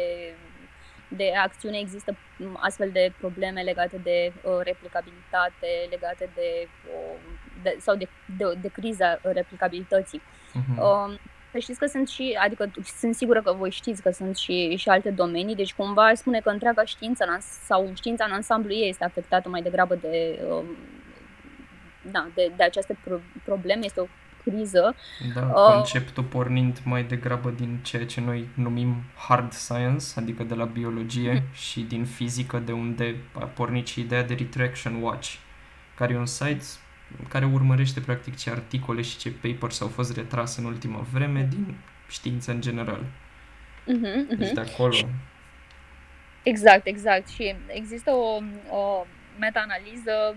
[1.09, 2.17] de acțiune există
[2.57, 7.19] astfel de probleme legate de uh, replicabilitate, legate de, uh,
[7.63, 10.23] de sau de, de, de criza replicabilității.
[10.23, 10.79] Uh-huh.
[10.79, 11.15] Uh,
[11.53, 14.89] să știți că sunt și, adică sunt sigură că voi știți că sunt și, și
[14.89, 19.49] alte domenii, deci cumva spune că întreaga știință sau știința în ansamblu ei este afectată
[19.49, 20.65] mai degrabă de, um,
[22.11, 24.07] da, de, de aceste pro- probleme, este o
[24.45, 24.95] criză.
[25.35, 28.95] Da, uh, conceptul pornind mai degrabă din ceea ce noi numim
[29.29, 31.43] hard science, adică de la biologie mm.
[31.53, 35.35] și din fizică, de unde a pornit și ideea de retraction watch,
[35.95, 36.65] care e un site
[37.29, 41.75] care urmărește practic ce articole și ce papers au fost retrase în ultima vreme din
[42.09, 43.01] știință în general.
[43.01, 44.39] Uh-huh, uh-huh.
[44.39, 44.97] Deci de acolo.
[46.43, 47.29] Exact, exact.
[47.29, 48.43] Și există o,
[48.77, 49.07] o
[49.39, 50.37] meta-analiză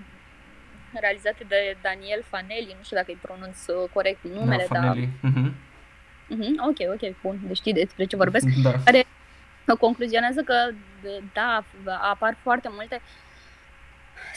[0.93, 5.09] realizată de Daniel Fanelli, nu știu dacă îi pronunț uh, corect numele, da, Fanelli.
[5.21, 5.31] dar...
[5.31, 5.51] Uh-huh.
[6.31, 8.45] Uh-huh, ok, ok, bun, deci știi despre ce vorbesc.
[8.63, 8.73] Da.
[8.85, 9.05] Care
[9.79, 10.55] concluzionează că,
[11.33, 11.63] da,
[12.11, 13.30] apar foarte multe uh,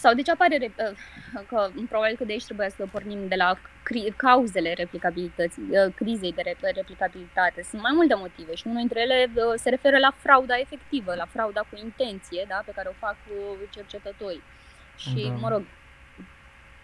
[0.05, 3.51] sau de ce apare, uh, că probabil că de aici trebuie să pornim de la
[3.89, 6.43] cri- cauzele replicabilității, uh, crizei de
[6.81, 7.63] replicabilitate.
[7.71, 11.27] Sunt mai multe motive și unul dintre ele uh, se referă la frauda efectivă, la
[11.35, 13.17] frauda cu intenție, da, pe care o fac
[13.77, 14.43] cercetătorii.
[14.97, 15.35] Și, da.
[15.43, 15.63] mă rog,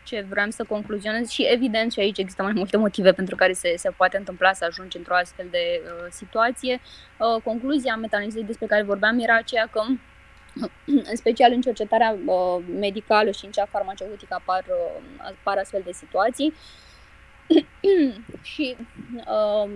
[0.04, 3.74] ce vreau să concluzionez și evident și aici există mai multe motive pentru care se,
[3.76, 6.80] se poate întâmpla să ajungi într-o astfel de uh, situație.
[7.16, 9.82] Uh, concluzia metanalizei despre care vorbeam era aceea că
[11.10, 15.02] în special în cercetarea uh, medicală și în cea farmaceutică apar, uh,
[15.40, 16.54] apar astfel de situații.
[18.52, 18.76] și
[19.16, 19.70] uh,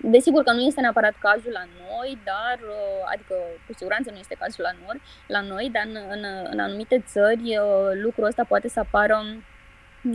[0.00, 3.34] desigur că nu este neapărat cazul la noi, dar uh, adică
[3.66, 7.58] cu siguranță nu este cazul la noi, la noi dar în, în, în anumite țări
[7.58, 9.24] uh, lucrul ăsta poate să apară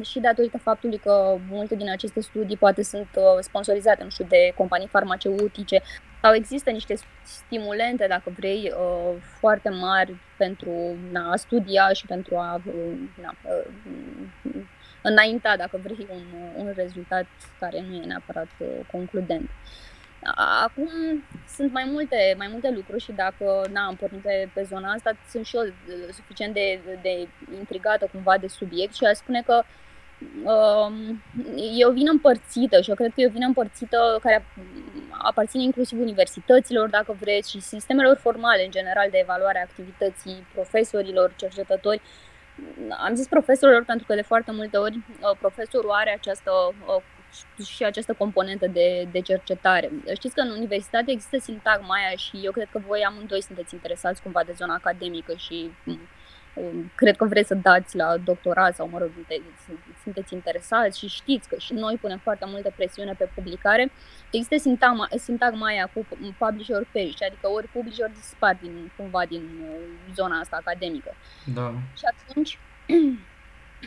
[0.03, 4.53] și datorită faptului că multe din aceste studii poate sunt uh, sponsorizate, nu știu, de
[4.55, 5.81] companii farmaceutice
[6.25, 10.71] sau există niște stimulente, dacă vrei, uh, foarte mari pentru
[11.11, 13.35] na, a studia și pentru a uh, na,
[15.01, 16.23] înainta, dacă vrei, un,
[16.55, 17.25] un rezultat
[17.59, 18.47] care nu e neapărat
[18.91, 19.49] concludent.
[20.63, 20.89] Acum
[21.55, 25.17] sunt mai multe, mai multe lucruri și dacă na, am pornit pe, pe zona asta,
[25.29, 25.63] sunt și eu
[26.11, 29.63] suficient de, de intrigată cumva de subiect și aș spune că um,
[31.77, 34.45] e o vină împărțită și eu cred că e o vină împărțită care
[35.11, 41.33] aparține inclusiv universităților, dacă vreți, și sistemelor formale în general de evaluare a activității profesorilor,
[41.35, 42.01] cercetători.
[43.05, 46.51] Am zis profesorilor pentru că de foarte multe ori uh, profesorul are această
[46.87, 47.01] uh,
[47.65, 49.91] și această componentă de, de cercetare.
[50.13, 54.21] Știți că în universitate există sintagma aia și eu cred că voi amândoi sunteți interesați
[54.21, 55.99] cumva de zona academică și um,
[56.95, 59.09] cred că vreți să dați la doctorat sau, mă rog,
[60.03, 63.91] sunteți interesați și știți că și noi punem foarte multă presiune pe publicare.
[64.31, 66.05] Există sintagma, sintagma aia cu
[66.37, 71.15] publisher ori perish, adică ori publish ori dispar din, cumva din uh, zona asta academică.
[71.53, 71.73] Da.
[71.97, 72.59] Și atunci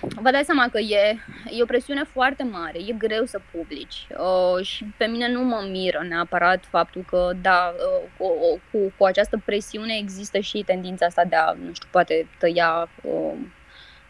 [0.01, 1.19] vă dați seama că e,
[1.51, 5.69] e o presiune foarte mare, e greu să publici uh, și pe mine nu mă
[5.71, 11.25] miră neapărat faptul că, da, uh, cu, cu, cu această presiune există și tendința asta
[11.25, 13.33] de a, nu știu, poate tăia uh,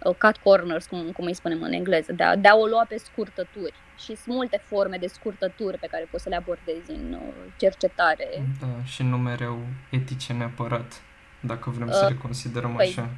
[0.05, 2.85] uh, cut corners, cum, cum îi spunem în engleză, de a, de a o lua
[2.89, 3.75] pe scurtături.
[3.99, 8.29] Și sunt multe forme de scurtături pe care poți să le abordezi în uh, cercetare.
[8.61, 9.59] Da, și nu mereu
[9.91, 11.03] etice neapărat,
[11.41, 13.09] dacă vrem uh, să le considerăm păi, așa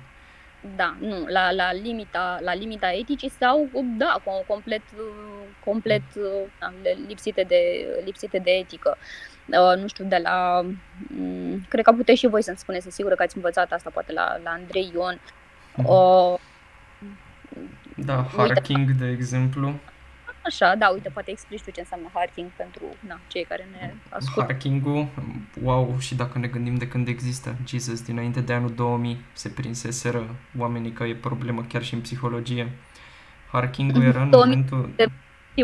[0.77, 3.69] da, nu, la, la, limita, la limita eticii sau,
[3.99, 4.83] da, complet,
[5.65, 6.03] complet
[6.59, 6.73] da,
[7.07, 8.97] lipsite, de, lipsite de etică.
[9.47, 10.65] Uh, nu știu, de la...
[11.19, 14.13] Um, cred că puteți și voi să-mi spuneți, sunt sigură că ați învățat asta, poate
[14.13, 15.21] la, la Andrei Ion.
[15.77, 16.39] Uh,
[17.97, 19.75] da, Harking, uite, de exemplu.
[20.45, 24.53] Așa, da, uite, poate explici tu ce înseamnă harking pentru na, cei care ne ascultă.
[24.53, 25.09] Harking-ul,
[25.63, 30.35] wow, și dacă ne gândim de când există, Jesus, dinainte de anul 2000 se prinseseră
[30.59, 32.73] oamenii că e problemă chiar și în psihologie.
[33.53, 34.91] Harking-ul era în momentul...
[34.97, 35.07] De...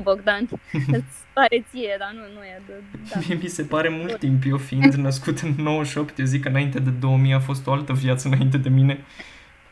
[0.02, 2.62] Bogdan, îți pare ție, dar nu, nu e.
[2.66, 2.72] De,
[3.10, 3.20] da.
[3.26, 6.78] Mie mi se pare mult timp, eu fiind născut în 98, eu zic că înainte
[6.78, 9.04] de 2000 a fost o altă viață înainte de mine.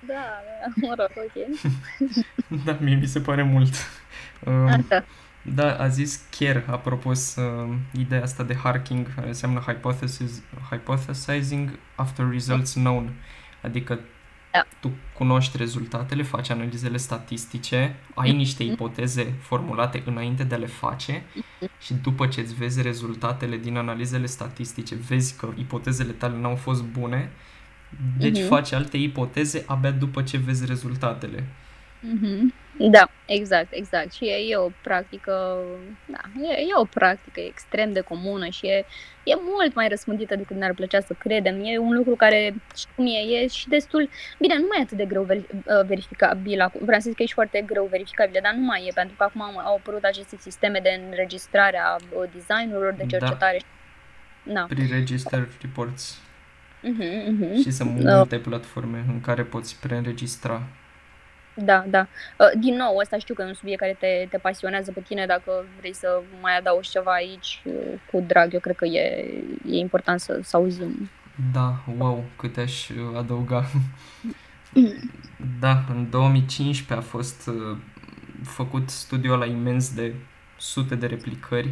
[0.07, 1.65] Da, da, mă rog, ok.
[2.65, 3.75] da, mie mi se pare mult.
[4.47, 5.03] Uh,
[5.47, 12.31] Da, a zis chiar, apropo, uh, ideea asta de harking, care înseamnă hypothesis, hypothesizing after
[12.31, 13.13] results known.
[13.63, 14.01] Adică
[14.53, 14.65] da.
[14.81, 18.37] tu cunoști rezultatele, faci analizele statistice, ai mm-hmm.
[18.37, 21.81] niște ipoteze formulate înainte de a le face mm-hmm.
[21.81, 26.83] și după ce îți vezi rezultatele din analizele statistice, vezi că ipotezele tale n-au fost
[26.83, 27.31] bune,
[28.19, 28.49] deci mm-hmm.
[28.49, 31.45] faci alte ipoteze abia după ce vezi rezultatele.
[32.03, 32.64] Mm-hmm.
[32.79, 34.13] Da, exact, exact.
[34.13, 35.59] Și e, e o practică,
[36.07, 38.85] da, e, e o practică extrem de comună și e,
[39.25, 41.65] e mult mai răspândită decât ne-ar plăcea să credem.
[41.65, 44.09] E un lucru care, știu cum e, e și destul,
[44.39, 47.27] bine, nu mai e atât de greu ver, uh, verificabil, vreau să zic că e
[47.27, 50.79] și foarte greu verificabil, dar nu mai e, pentru că acum au apărut aceste sisteme
[50.83, 53.19] de înregistrare a uh, designurilor, de da.
[53.19, 53.61] cercetare.
[53.63, 54.53] Da.
[54.53, 54.67] Da.
[54.69, 56.19] Pre-register reports.
[56.83, 57.63] Uh-huh, uh-huh.
[57.63, 58.43] Și sunt multe uh.
[58.43, 60.63] platforme în care poți preînregistra
[61.55, 62.07] da, da.
[62.39, 65.27] Uh, din nou, ăsta știu că e un subiect care te, te pasionează pe tine.
[65.27, 67.73] Dacă vrei să mai adaugi ceva aici, uh,
[68.11, 69.35] cu drag, eu cred că e,
[69.67, 71.11] e important să, să auzim.
[71.53, 73.65] Da, wow, câte aș uh, adăuga.
[75.61, 77.51] da, în 2015 a fost
[78.45, 80.15] făcut studiul ăla imens de
[80.59, 81.71] sute de replicări.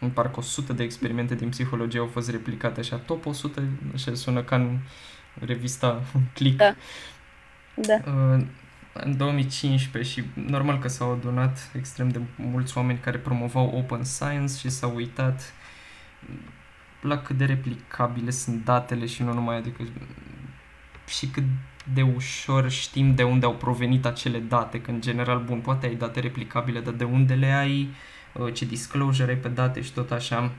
[0.00, 3.62] În parcă 100 de experimente din psihologie au fost replicate așa, top 100,
[3.94, 4.78] așa sună ca în
[5.40, 6.02] revista
[6.34, 6.56] Click.
[6.56, 6.74] Da.
[7.74, 7.94] Da.
[8.06, 8.44] Uh,
[9.04, 14.56] în 2015 și normal că s-au adunat extrem de mulți oameni care promovau open science
[14.56, 15.52] și s-au uitat
[17.00, 19.82] la cât de replicabile sunt datele și nu numai, adică
[21.06, 21.44] și cât
[21.92, 25.94] de ușor știm de unde au provenit acele date, că în general, bun, poate ai
[25.94, 27.88] date replicabile, dar de unde le ai,
[28.32, 30.52] uh, ce disclosure ai pe date și tot așa.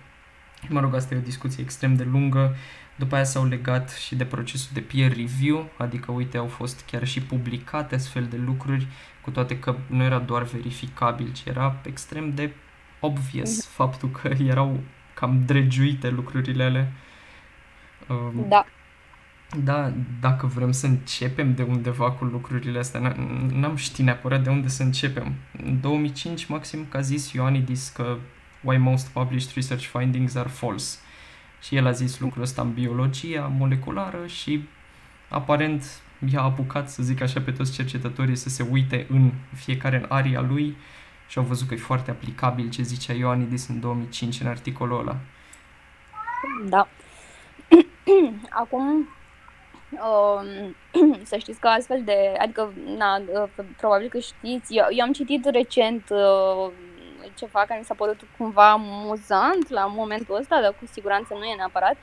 [0.67, 2.55] Mă rog, asta e o discuție extrem de lungă.
[2.99, 7.07] După aia s-au legat și de procesul de peer review, adică, uite, au fost chiar
[7.07, 8.87] și publicate astfel de lucruri,
[9.21, 12.51] cu toate că nu era doar verificabil, ci era extrem de
[12.99, 13.67] obvious mhm.
[13.73, 14.79] faptul că erau
[15.13, 16.91] cam dregiuite lucrurile alea.
[18.07, 18.65] Um, da.
[19.63, 23.15] Da, dacă vrem să începem de undeva cu lucrurile astea,
[23.51, 25.33] n-am ști neapărat de unde să începem.
[25.63, 28.17] În 2005, maxim, că a zis Ioannidis că
[28.61, 30.97] why most published research findings are false.
[31.61, 34.67] Și el a zis lucrul ăsta în biologia moleculară și
[35.29, 40.05] aparent i-a apucat, să zic așa, pe toți cercetătorii să se uite în fiecare în
[40.07, 40.75] aria lui
[41.27, 45.15] și au văzut că e foarte aplicabil ce zicea Ioannidis în 2005 în articolul ăla.
[46.65, 46.87] Da.
[48.61, 49.09] Acum,
[49.91, 55.11] uh, să știți că astfel de, adică, na, uh, probabil că știți, eu, eu am
[55.11, 56.71] citit recent uh,
[57.35, 61.55] ceva care mi s-a părut cumva amuzant la momentul ăsta, dar cu siguranță nu e
[61.55, 61.95] neapărat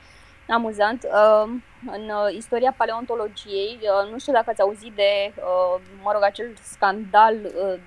[0.49, 1.03] amuzant.
[1.03, 1.49] Uh,
[1.85, 6.53] în uh, istoria paleontologiei, uh, nu știu dacă ați auzit de, uh, mă rog, acel
[6.61, 7.79] scandal uh,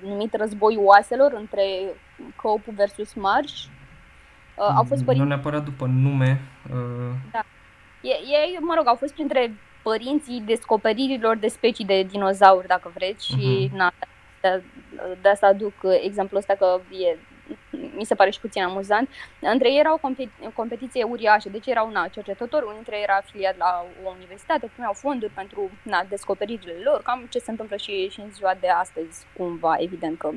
[0.00, 1.64] numit război oaselor între
[2.36, 3.64] Cope versus Marsh.
[4.56, 5.22] Uh, au fost părinți...
[5.22, 6.40] Nu neapărat după nume.
[6.72, 7.14] Uh...
[7.32, 7.44] Da.
[8.02, 13.70] Ei, mă rog, au fost printre părinții descoperirilor de specii de dinozauri, dacă vreți, și
[13.70, 13.76] uh-huh.
[13.76, 13.92] na,
[14.42, 14.62] de,
[15.22, 17.16] de asta aduc exemplul ăsta că e,
[17.96, 19.08] mi se pare și puțin amuzant.
[19.40, 23.16] Între ei era o competi- competiție uriașă, deci erau na, cercetători, unul dintre ei era
[23.16, 28.08] afiliat la o universitate, primeau fonduri pentru na, descoperirile lor, cam ce se întâmplă și,
[28.08, 30.30] și în ziua de astăzi, cumva, evident că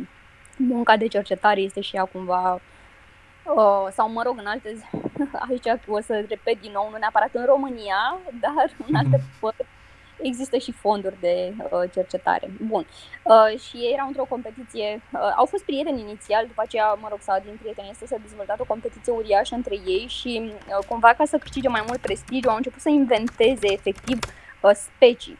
[0.58, 2.62] munca de cercetare este și ea cumva
[3.46, 4.86] Uh, sau mă rog, în alte zi,
[5.50, 9.65] aici o să repet din nou, nu neapărat în România, dar în alte părți
[10.21, 12.49] există și fonduri de uh, cercetare.
[12.67, 12.88] Bun.
[13.23, 17.19] Uh, și ei erau într-o competiție, uh, au fost prieteni inițial, după aceea, mă rog,
[17.21, 21.25] s-a din prieteni este s-a dezvoltat o competiție uriașă între ei și uh, cumva ca
[21.25, 24.19] să câștige mai mult prestigiu au început să inventeze efectiv
[24.62, 25.38] uh, specii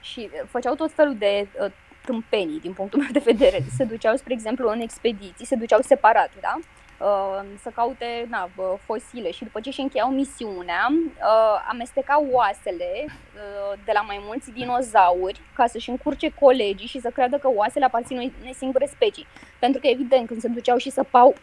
[0.00, 1.70] și uh, făceau tot felul de uh,
[2.04, 3.64] tâmpenii din punctul meu de vedere.
[3.76, 6.58] Se duceau, spre exemplu, în expediții, se duceau separat, da?
[6.98, 8.50] Uh, să caute na,
[8.84, 14.50] fosile și după ce și încheiau misiunea, uh, amestecau oasele uh, de la mai mulți
[14.50, 19.26] dinozauri ca să-și încurce colegii și să creadă că oasele aparțin unei singure specii.
[19.58, 21.34] Pentru că, evident, când se duceau și săpau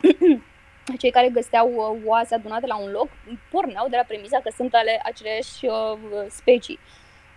[1.01, 3.07] cei care găseau oase adunate la un loc,
[3.51, 5.67] porneau de la premisa că sunt ale aceleași
[6.29, 6.79] specii.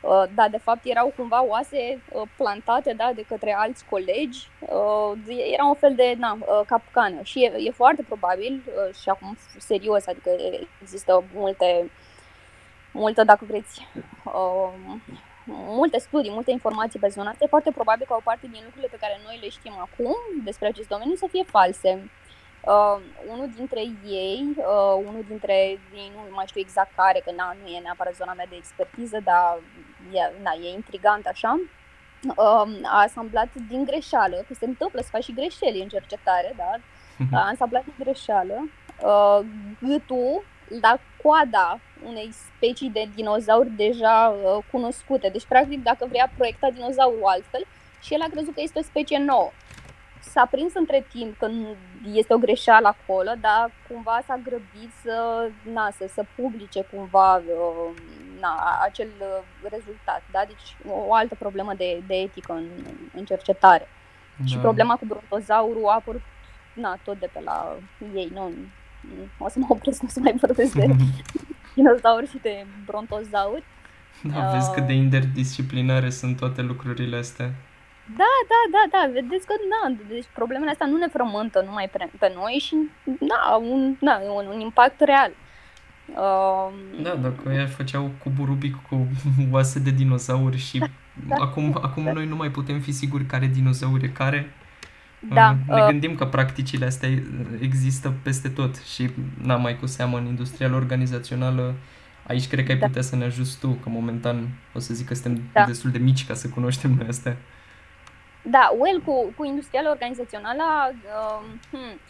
[0.01, 5.13] Uh, da, de fapt erau cumva oase uh, plantate da, de către alți colegi, uh,
[5.53, 7.23] era un fel de na, capcană.
[7.23, 8.63] Și e, e foarte probabil
[9.03, 10.31] și acum serios, adică
[10.83, 11.91] există multe,
[12.93, 13.87] multe dacă vreți,
[15.45, 18.89] multe studii, multe informații pe zona asta, e foarte probabil că o parte din lucrurile
[18.91, 22.11] pe care noi le știm acum despre acest domeniu să fie false.
[22.61, 25.55] Uh, unul dintre ei, uh, unul dintre
[25.95, 29.21] ei, nu mai știu exact care, că na, nu e neapărat zona mea de expertiză,
[29.25, 29.59] dar
[30.13, 31.61] e, na, e intrigant așa,
[32.37, 36.71] uh, a asamblat din greșeală, că se întâmplă să faci și greșeli în cercetare, da?
[37.17, 37.35] Mhm.
[37.35, 38.69] A asamblat din greșeală
[39.03, 39.41] uh,
[39.81, 40.45] gâtul
[40.81, 45.29] la coada unei specii de dinozauri deja uh, cunoscute.
[45.29, 47.67] Deci, practic, dacă vrea proiecta dinozaurul altfel,
[48.03, 49.51] și el a crezut că este o specie nouă
[50.33, 51.49] s-a prins între timp că
[52.13, 57.91] este o greșeală acolo, dar cumva s-a grăbit să, na, să, să publice cumva uh,
[58.41, 60.23] na, acel uh, rezultat.
[60.33, 60.43] Da?
[60.47, 60.77] Deci
[61.09, 62.67] o altă problemă de, de etică în,
[63.15, 63.89] în cercetare.
[64.37, 64.47] Da.
[64.47, 66.23] Și problema cu brontozaurul a apărut
[66.73, 67.77] na, tot de pe la
[68.15, 68.31] ei.
[68.35, 68.53] Nu,
[69.39, 70.87] o să mă opresc, nu să mai vorbesc de
[71.75, 73.65] dinozauri și de brontozauri.
[74.23, 77.53] Da, vezi cât de uh, interdisciplinare sunt toate lucrurile astea.
[78.17, 82.11] Da, da, da, da, vedeți că na, deci problemele astea nu ne frământă numai pe,
[82.19, 85.33] pe noi și da, un, da, un, un impact real.
[86.07, 89.07] Uh, da, dacă ea făceau cubul Rubic cu
[89.53, 92.13] oase de dinozauri și da, acum, da, acum da.
[92.13, 94.53] noi nu mai putem fi siguri care dinozauri e care.
[95.35, 97.09] Da, uh, ne uh, gândim că practicile astea
[97.61, 99.11] există peste tot și
[99.43, 101.75] n mai cu seamă în industria organizațională
[102.29, 102.87] aici cred că ai da.
[102.87, 105.65] putea să ne ajuți tu, că momentan o să zic că suntem da.
[105.65, 107.37] destul de mici ca să cunoaștem noi astea.
[108.43, 112.01] Da, well, cu, cu industrială organizațională uh, hmm,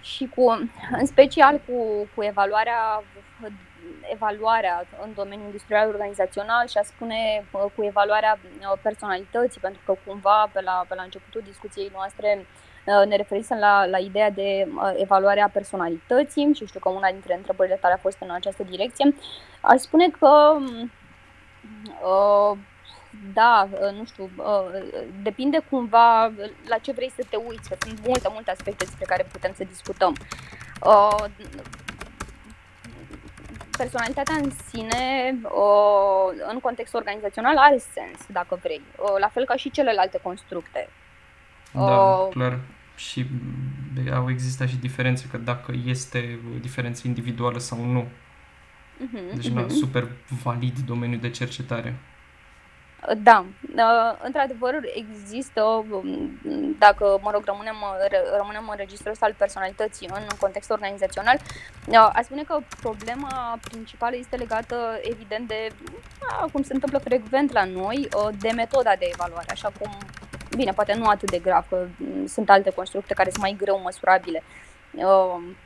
[0.00, 3.02] și cu, în special cu, cu evaluarea
[4.12, 9.94] evaluarea în domeniul industrial organizațional și a spune uh, cu evaluarea uh, personalității, pentru că
[10.06, 12.46] cumva pe la, pe la începutul discuției noastre
[12.84, 17.78] uh, ne referisem la, la ideea de evaluarea personalității și știu că una dintre întrebările
[17.80, 19.14] tale a fost în această direcție.
[19.60, 20.56] Aș spune că
[22.02, 22.58] uh,
[23.32, 24.82] da, uh, nu știu, uh,
[25.22, 26.24] depinde cumva
[26.68, 29.64] la ce vrei să te uiți, că sunt multe, multe aspecte despre care putem să
[29.64, 30.16] discutăm.
[30.82, 31.24] Uh,
[33.76, 35.34] personalitatea în sine,
[36.52, 38.80] în context organizațional, are sens, dacă vrei,
[39.18, 40.88] la fel ca și celelalte constructe.
[41.72, 42.58] Da, clar.
[42.96, 43.26] Și
[44.12, 48.02] au existat și diferențe, că dacă este o diferență individuală sau nu.
[48.02, 49.68] Uh-huh, deci, uh-huh.
[49.68, 50.08] super
[50.42, 51.98] valid domeniu de cercetare.
[53.22, 53.44] Da,
[53.76, 56.38] uh, într-adevăr există, um,
[56.78, 57.74] dacă, mă rog, rămânem,
[58.36, 61.38] rămânem în registrul ăsta al personalității în context organizațional,
[61.86, 65.68] uh, aș spune că problema principală este legată, evident, de,
[66.52, 69.90] cum se întâmplă frecvent la noi, uh, de metoda de evaluare, așa cum,
[70.56, 73.80] bine, poate nu atât de grav, că mm, sunt alte constructe care sunt mai greu
[73.80, 74.42] măsurabile,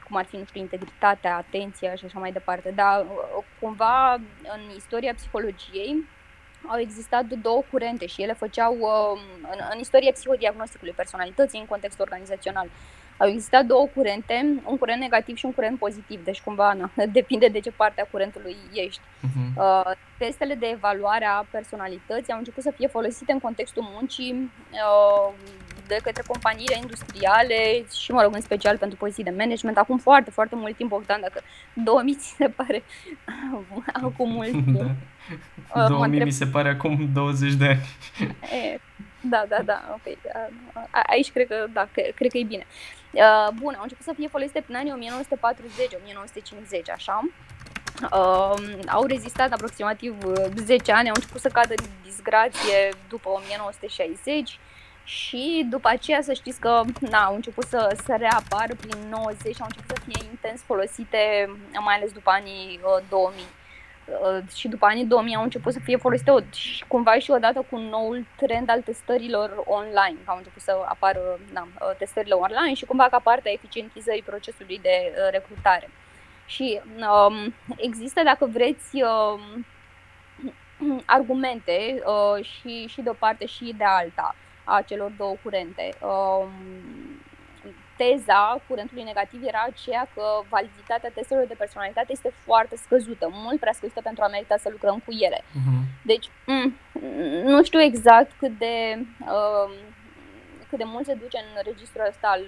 [0.09, 3.07] cum ar fi, nu știu, integritatea, atenția și așa mai departe, dar
[3.61, 4.12] cumva
[4.43, 6.05] în istoria psihologiei,
[6.66, 12.00] au existat două curente și ele făceau, uh, în, în istoria psihodiagnosticului personalității, în context
[12.00, 12.68] organizațional,
[13.16, 17.48] au existat două curente, un curent negativ și un curent pozitiv, deci cumva na, depinde
[17.48, 19.00] de ce parte a curentului ești.
[19.00, 19.56] Uh-huh.
[19.56, 25.34] Uh, testele de evaluare a personalității au început să fie folosite în contextul muncii uh,
[25.86, 29.78] de către companiile industriale și, mă rog, în special pentru poziții de management.
[29.78, 31.40] Acum foarte, foarte mult timp, Bogdan, dacă
[31.72, 32.82] 2000 ți se pare
[34.04, 34.80] acum mult timp.
[35.74, 35.83] Da.
[35.83, 37.87] Uh, 2000 mi se pare acum 20 de ani.
[38.74, 38.81] E,
[39.20, 40.16] da, da, da, ok.
[40.91, 42.66] A, aici cred că, da, cred că e bine.
[43.11, 45.11] Uh, bun, au început să fie folosite prin anii
[46.89, 47.20] 1940-1950, așa.
[48.03, 48.55] Uh,
[48.89, 50.14] au rezistat aproximativ
[50.55, 54.59] 10 ani, au început să cadă în disgrație după 1960
[55.05, 59.66] și după aceea să știți că na, au început să, să reapară prin 90 au
[59.68, 61.51] început să fie intens folosite,
[61.85, 63.45] mai ales după anii uh, 2000.
[64.07, 67.66] Uh, și după anii 2000 au început să fie folosite o, și cumva și odată
[67.70, 71.20] cu noul trend al testărilor online, că au început să apară
[71.52, 75.90] na, uh, testările online și cumva ca parte a eficientizării procesului de uh, recrutare.
[76.46, 79.66] Și um, există, dacă vreți, um,
[81.18, 84.34] argumente uh, și, și de o parte și de alta
[84.64, 85.88] a celor două curente.
[86.00, 86.50] Um,
[87.97, 93.72] teza curentului negativ era aceea că validitatea testelor de personalitate este foarte scăzută, mult prea
[93.72, 95.40] scăzută pentru a merita să lucrăm cu ele.
[95.40, 95.80] Uh-huh.
[96.03, 96.72] Deci, m-
[97.44, 99.70] nu știu exact cât de uh,
[100.68, 102.42] cât de mult se duce în registrul ăsta al,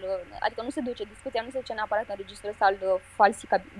[0.44, 3.00] adică nu se duce, discuția nu se duce neapărat în registrul ăsta al uh,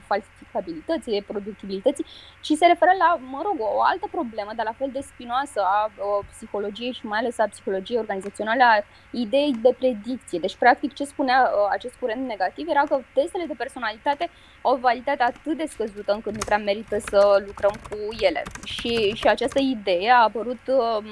[0.09, 2.07] falsificabilității, productibilității,
[2.41, 5.91] ci se referă la, mă rog, o altă problemă, dar la fel de spinoasă a
[5.91, 10.39] uh, psihologiei și mai ales a psihologiei organizaționale, a ideii de predicție.
[10.39, 14.31] Deci, practic, ce spunea uh, acest curent negativ era că testele de personalitate
[14.63, 18.43] au o validitate atât de scăzută încât nu prea merită să lucrăm cu ele.
[18.65, 21.07] Și, și această idee a apărut um,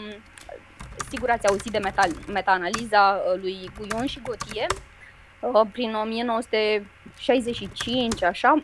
[1.17, 2.03] sigur ați auzit de meta,
[2.33, 4.67] meta-analiza uh, lui Guion și Gotie,
[5.41, 8.63] uh, prin 1965, așa.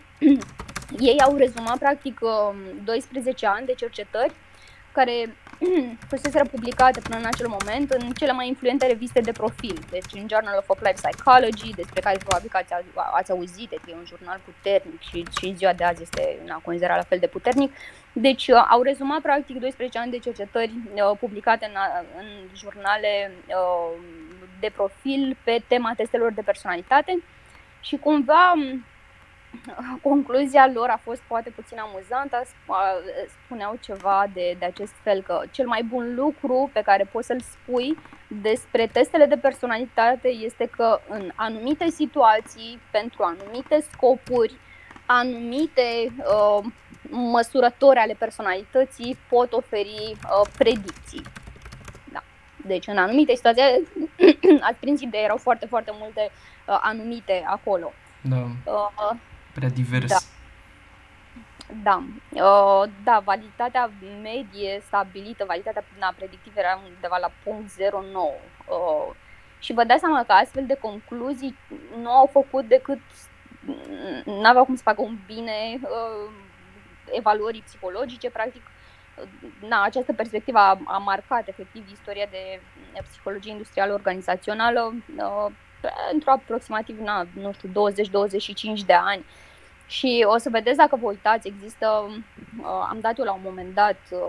[1.11, 2.21] Ei au rezumat practic
[2.85, 4.33] 12 um, ani de cercetări
[4.93, 5.37] care
[6.11, 10.27] fuseseră publicate până în acel moment în cele mai influente reviste de profil, deci în
[10.29, 12.73] Journal of Applied Psychology, despre care probabil că ați,
[13.13, 16.97] ați auzit, că e un jurnal puternic și, și ziua de azi este na, considerat
[16.97, 17.73] la fel de puternic.
[18.13, 21.77] Deci uh, au rezumat practic 12 ani de cercetări uh, publicate în,
[22.19, 23.99] în jurnale uh,
[24.61, 27.23] de profil pe tema testelor de personalitate
[27.81, 28.53] și cumva
[30.09, 32.43] concluzia lor a fost poate puțin amuzantă,
[33.45, 37.41] spuneau ceva de, de acest fel, că cel mai bun lucru pe care poți să-l
[37.41, 37.99] spui
[38.29, 44.55] despre testele de personalitate este că în anumite situații, pentru anumite scopuri,
[45.07, 46.65] anumite uh,
[47.13, 51.23] măsurători ale personalității pot oferi uh, predicții.
[52.13, 52.23] Da.
[52.67, 53.63] Deci în anumite situații,
[54.69, 56.31] ați prins ideea, erau foarte, foarte multe
[56.67, 57.93] uh, anumite acolo.
[58.21, 58.37] Da.
[58.65, 59.17] Uh,
[59.55, 60.09] Prea divers.
[60.09, 60.19] Da.
[61.83, 63.91] Da, uh, da, validitatea
[64.23, 69.15] medie stabilită, validitatea na, predictivă era undeva la punct 0,9 uh,
[69.59, 71.57] și vă dați seama că astfel de concluzii
[72.01, 73.01] nu au făcut decât,
[74.25, 76.31] nu aveau cum să facă un bine uh,
[77.13, 78.63] evaluării psihologice, practic
[79.69, 82.61] na, această perspectivă a, a marcat efectiv istoria de
[83.09, 85.53] psihologie industrială organizațională uh,
[86.11, 87.69] pentru aproximativ, na, nu știu,
[88.83, 89.25] 20-25 de ani.
[89.87, 91.87] Și o să vedeți dacă vă uitați, există,
[92.61, 94.21] uh, am dat eu la un moment dat uh,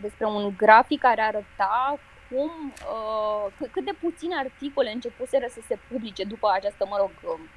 [0.00, 1.98] despre un grafic care arăta
[2.32, 7.10] cum, uh, cât de puține articole începuseră să se publice după această, mă rog,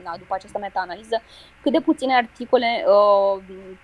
[0.03, 1.21] na, după această meta-analiză,
[1.61, 2.85] cât de puține articole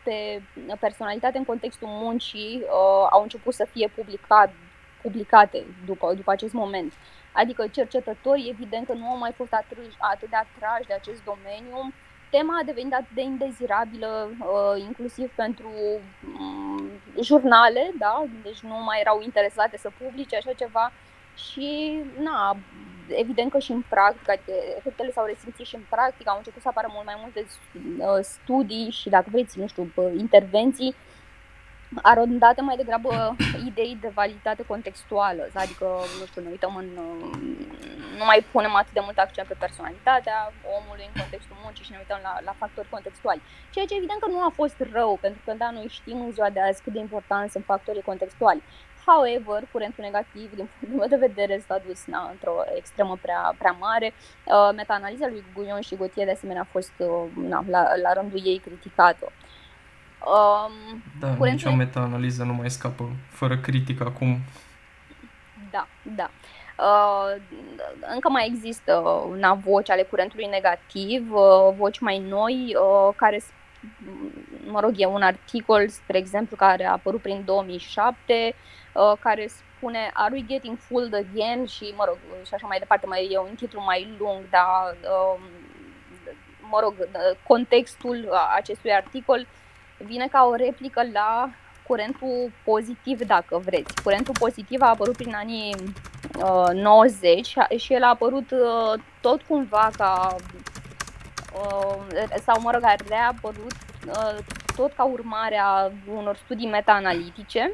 [0.04, 0.42] pe
[0.80, 2.64] personalitate în contextul muncii
[3.10, 4.54] au început să fie publicat,
[5.02, 6.94] publicate după, după acest moment.
[7.32, 11.94] Adică cercetătorii, evident că nu au mai fost atât, atât de atrași de acest domeniu,
[12.32, 15.72] tema a devenit atât de indezirabilă, uh, inclusiv pentru
[16.40, 16.90] um,
[17.22, 18.24] jurnale, da?
[18.44, 20.92] deci nu mai erau interesate să publice așa ceva
[21.36, 22.58] și na,
[23.08, 26.68] evident că și în practică, adică efectele s-au resimțit și în practică, au început să
[26.68, 27.46] apară mult mai multe
[27.98, 30.96] uh, studii și, dacă vreți, nu știu, intervenții
[32.02, 33.36] arondate mai degrabă
[33.66, 35.86] idei de validitate contextuală, adică,
[36.20, 36.88] nu știu, ne uităm în...
[38.18, 41.98] nu mai punem atât de mult accent pe personalitatea omului în contextul muncii și ne
[41.98, 43.42] uităm la, la factori contextuali.
[43.70, 46.50] Ceea ce evident că nu a fost rău, pentru că, da, noi știm în ziua
[46.50, 48.64] de azi cât de important sunt factorii contextuali.
[49.06, 53.76] However, curentul negativ, din punctul meu de vedere, s-a dus na, într-o extremă prea, prea
[53.80, 54.14] mare.
[54.46, 58.42] Uh, meta-analiza lui Guion și Gotie, de asemenea, a fost uh, na, la, la rândul
[58.44, 59.32] ei criticată.
[60.26, 61.70] Um, da, curentul...
[61.70, 64.40] nicio meta-analiză nu mai scapă fără critică acum.
[65.72, 66.30] Da, da.
[66.78, 67.42] Uh,
[68.14, 69.04] încă mai există
[69.36, 73.42] na, voci ale curentului negativ, uh, voci mai noi, uh, care
[74.66, 78.56] mă rog, e un articol, spre exemplu, care a apărut prin 2007,
[78.94, 81.66] uh, care spune Are we getting fooled again?
[81.66, 85.42] Și, mă rog, și așa mai departe, mai e un titlu mai lung, dar, uh,
[86.70, 86.94] mă rog,
[87.48, 89.48] contextul acestui articol
[90.06, 91.50] vine ca o replică la
[91.88, 94.02] curentul pozitiv, dacă vreți.
[94.04, 95.76] Curentul pozitiv a apărut prin anii
[96.36, 100.36] uh, 90 și el a apărut uh, tot cumva ca
[101.54, 103.76] uh, sau mă rog, a reapărut
[104.08, 104.38] uh,
[104.76, 107.72] tot ca urmare a unor studii meta-analitice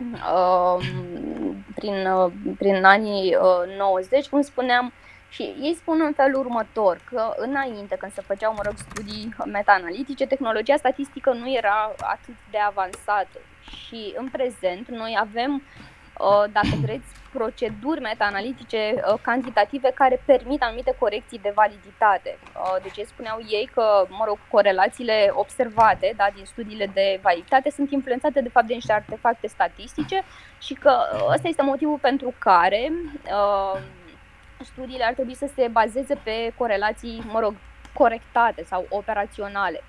[0.00, 0.86] uh,
[1.74, 4.92] prin, uh, prin anii uh, 90, cum spuneam,
[5.30, 10.26] și ei spun în felul următor, că înainte, când se făceau, mă rog, studii meta-analitice,
[10.26, 13.38] tehnologia statistică nu era atât de avansată
[13.86, 15.62] și în prezent noi avem,
[16.18, 22.38] uh, dacă vreți, proceduri meta-analitice uh, cantitative care permit anumite corecții de validitate.
[22.42, 27.70] Uh, deci ei spuneau ei că, mă rog, corelațiile observate da, din studiile de validitate
[27.70, 30.22] sunt influențate de fapt de niște artefacte statistice
[30.58, 30.92] și că
[31.28, 32.92] ăsta este motivul pentru care
[34.64, 37.54] studiile ar trebui să se bazeze pe corelații, mă rog,
[37.92, 39.82] corectate sau operaționale.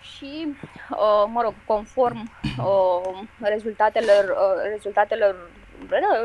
[0.00, 0.56] Și,
[0.90, 5.50] uh, mă rog, conform uh, rezultatelor, uh, rezultatelor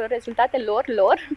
[0.08, 1.28] rezultatelor lor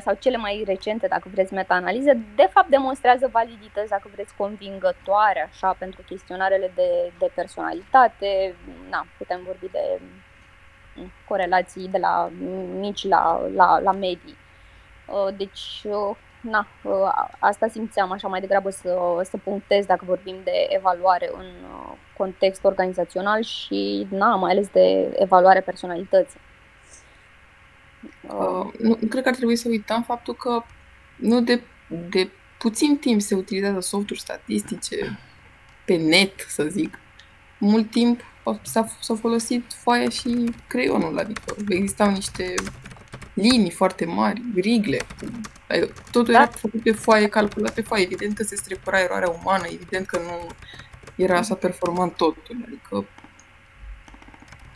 [0.00, 5.76] sau cele mai recente, dacă vreți, meta-analize, de fapt demonstrează validități, dacă vreți, convingătoare, așa,
[5.78, 8.54] pentru chestionarele de, de personalitate.
[8.90, 10.00] Na, putem vorbi de
[11.28, 12.30] corelații de la
[12.78, 14.36] mici la, la, la medii.
[15.10, 20.36] Uh, deci, uh, na, uh, asta simțeam așa mai degrabă să, să punctez dacă vorbim
[20.44, 21.46] de evaluare în
[22.16, 26.40] context organizațional și, na, mai ales de evaluare personalității.
[28.22, 30.62] Uh, nu, cred că ar trebui să uităm faptul că
[31.16, 31.62] nu de,
[32.10, 35.18] de puțin timp se utilizează softuri statistice
[35.84, 36.98] pe net, să zic.
[37.58, 38.20] Mult timp
[38.62, 42.54] s-a, s-a folosit foaia și creionul, adică existau niște
[43.34, 44.98] linii foarte mari, rigle.
[46.10, 46.40] Totul da.
[46.40, 48.04] era făcut pe foaie, calculat pe foaie.
[48.04, 50.48] Evident că se strecura eroarea umană, evident că nu
[51.14, 52.56] era așa performant totul.
[52.66, 53.06] Adică...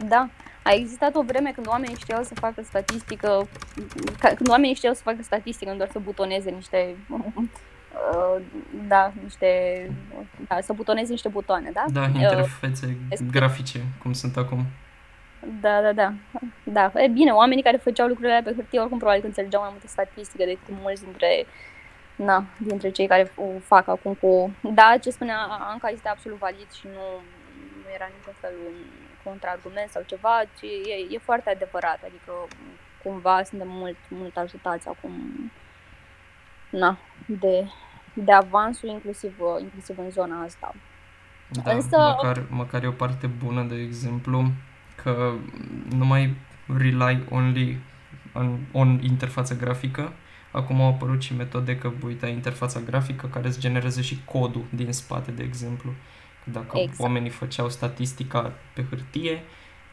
[0.08, 0.28] Da.
[0.62, 3.48] A existat o vreme când oamenii știau să facă statistică,
[4.36, 8.42] când oamenii știau să facă statistică, nu doar să butoneze niște uh,
[8.88, 9.48] da, niște,
[10.48, 11.84] da, să butoneze niște butoane, da?
[11.92, 14.66] Da, interfețe uh, grafice, cum sunt acum.
[15.60, 16.12] Da, da, da.
[16.64, 19.86] Da, e bine, oamenii care făceau lucrurile pe hârtie oricum probabil că înțelegeau mai multe
[19.86, 21.46] statistică decât mulți dintre,
[22.16, 24.54] na, dintre cei care o fac acum cu...
[24.60, 25.38] Da, ce spunea
[25.70, 27.06] Anca este absolut valid și nu,
[27.82, 28.74] nu era niciun fel un
[29.24, 32.32] contraargument sau ceva, ci e, e foarte adevărat, adică
[33.02, 35.12] cumva suntem mult, mult ajutați acum
[36.70, 37.66] na, de,
[38.12, 40.74] de avansul inclusiv, inclusiv în zona asta.
[41.48, 41.96] Da, Însă...
[41.96, 44.50] măcar, măcar e o parte bună, de exemplu,
[45.02, 45.32] că
[45.90, 46.36] nu mai
[46.78, 47.78] rely only
[48.32, 50.12] on, on interfața grafică.
[50.50, 54.92] Acum au apărut și metode că, uite, interfața grafică care îți generează și codul din
[54.92, 55.92] spate, de exemplu.
[56.44, 57.00] Dacă exact.
[57.00, 59.42] oamenii făceau statistica pe hârtie,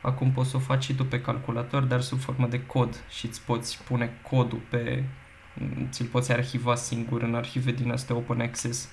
[0.02, 3.26] acum poți să o faci și tu pe calculator, dar sub formă de cod și
[3.26, 5.04] îți poți pune codul pe...
[5.90, 8.90] ți-l poți arhiva singur în arhive din astea open access.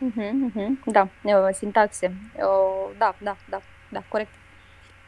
[0.00, 0.92] Uh-huh, uh-huh.
[0.92, 1.08] Da,
[1.52, 2.14] sintaxe.
[2.34, 4.34] Uh, da, da, da, da, corect.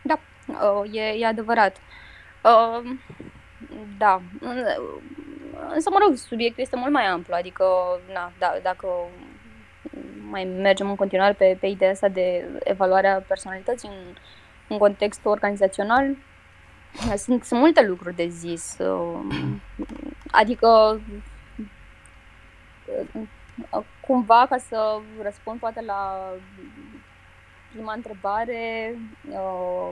[0.07, 1.77] Da, uh, e, e adevărat.
[2.43, 2.91] Uh,
[3.99, 4.21] da,
[5.75, 7.65] însă, mă rog, subiectul este mult mai amplu, adică,
[8.13, 8.89] na, da, dacă
[10.29, 14.15] mai mergem în continuare pe, pe ideea asta de evaluarea personalității în,
[14.69, 16.17] în context organizațional,
[17.17, 18.77] sunt, sunt multe lucruri de zis.
[20.31, 21.01] Adică,
[24.01, 26.31] cumva, ca să răspund poate la
[27.77, 28.95] prima întrebare,
[29.31, 29.91] uh,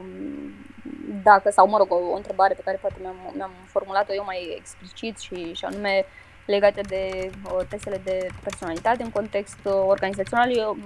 [1.22, 4.56] dacă, sau mă rog, o, o întrebare pe care poate mi-am, mi-am formulat-o eu mai
[4.58, 6.04] explicit și, și anume
[6.44, 10.76] legate de uh, testele de personalitate în context uh, organizațional, eu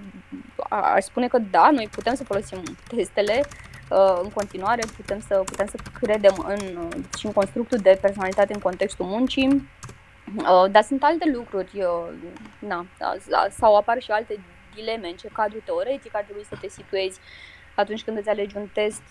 [0.68, 3.40] aș spune că da, noi putem să folosim testele
[3.90, 8.61] uh, în continuare, putem să, putem să credem în, și în constructul de personalitate în
[8.61, 9.68] contextul muncii,
[10.70, 11.70] dar sunt alte lucruri,
[12.59, 12.86] na,
[13.59, 14.40] sau apar și alte
[14.75, 17.21] dileme, în ce cadru teoretic ar trebui să te situezi
[17.75, 19.03] atunci când îți alegi un test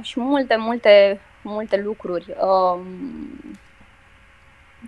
[0.00, 2.34] și multe, multe, multe lucruri.
[2.40, 3.58] Um,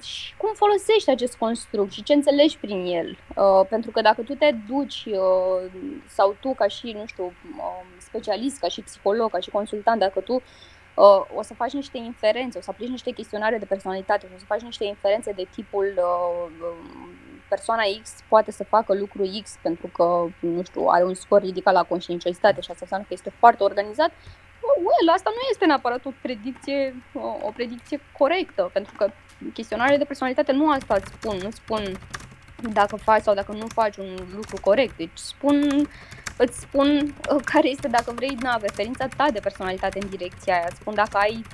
[0.03, 3.19] și cum folosești acest construct și ce înțelegi prin el.
[3.37, 5.71] Uh, pentru că dacă tu te duci uh,
[6.07, 10.21] sau tu ca și, nu știu, uh, specialist, ca și psiholog, ca și consultant, dacă
[10.21, 14.39] tu uh, o să faci niște inferențe, o să aplici niște chestionare de personalitate, o
[14.39, 16.51] să faci niște inferențe de tipul uh,
[17.49, 21.75] persoana X poate să facă lucru X pentru că, nu știu, are un scor ridicat
[21.75, 24.11] la conștiinciozitate și asta înseamnă că este foarte organizat,
[24.77, 29.11] well, asta nu este neapărat o predicție, o, o predicție corectă, pentru că
[29.53, 31.99] chestionarele de personalitate nu asta îți spun, nu spun
[32.73, 35.89] dacă faci sau dacă nu faci un lucru corect, deci spun,
[36.37, 40.67] îți spun uh, care este, dacă vrei, na, referința ta de personalitate în direcția aia,
[40.69, 41.45] îți spun dacă ai,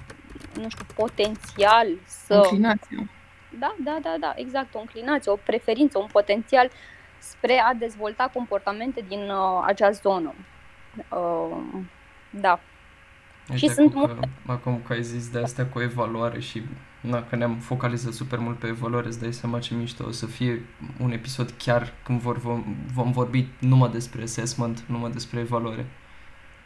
[0.55, 2.34] nu știu, potențial să...
[2.34, 3.11] Inclinație.
[3.59, 6.70] Da, da, da, da, exact, o inclinație, o preferință, un potențial
[7.18, 10.34] spre a dezvolta comportamente din uh, acea zonă.
[11.09, 11.57] Uh,
[12.30, 12.61] da.
[13.48, 16.62] Uite, și sunt că, acum că ai zis de asta cu evaluare și
[17.01, 20.26] na, că ne-am focalizat super mult pe evaluare, îți dai seama ce mișto o să
[20.26, 20.66] fie
[21.01, 25.86] un episod chiar când vor, vom, vom vorbi numai despre assessment, numai despre evaluare.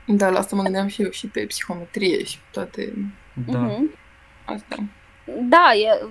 [0.06, 2.92] Da, la asta mă gândeam și eu și pe psihometrie și toate
[3.32, 3.68] da.
[3.68, 3.98] Uh-huh.
[4.44, 4.78] astea.
[5.48, 6.06] Da, e,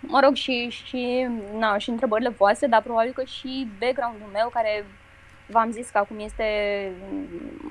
[0.00, 1.28] mă rog, și, și,
[1.58, 4.84] na, și întrebările voastre, dar probabil că și background-ul meu, care
[5.46, 6.44] v-am zis că acum este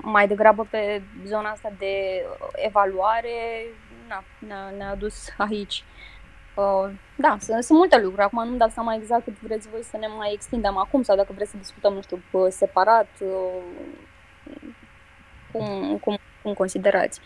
[0.02, 2.24] mai degrabă pe zona asta de
[2.54, 3.64] evaluare,
[4.08, 5.84] na, ne-a, ne-a dus aici.
[6.54, 8.22] Uh, da, sunt, sunt multe lucruri.
[8.22, 11.32] Acum nu-mi dau seama exact cât vreți voi să ne mai extindem acum sau dacă
[11.34, 13.62] vreți să discutăm, nu știu, separat, uh,
[15.52, 17.20] cum, cum, cum considerați.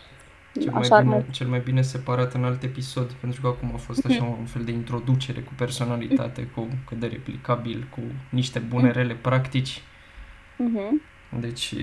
[0.52, 3.76] Cel mai, așa bine, cel mai bine separat în alt episod, pentru că acum a
[3.76, 8.88] fost așa un fel de introducere cu personalitate, cu cât de replicabil, cu niște bune
[8.88, 8.96] mhm.
[8.96, 9.82] rele practici.
[10.58, 11.08] Uh-huh.
[11.40, 11.74] Deci,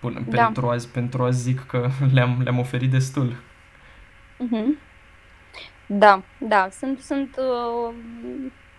[0.00, 0.44] bun, da.
[0.44, 3.36] pentru, azi, pentru azi zic că le-am, le-am oferit destul.
[4.44, 4.84] Uh-huh.
[5.86, 7.94] Da, da, sunt, sunt, uh,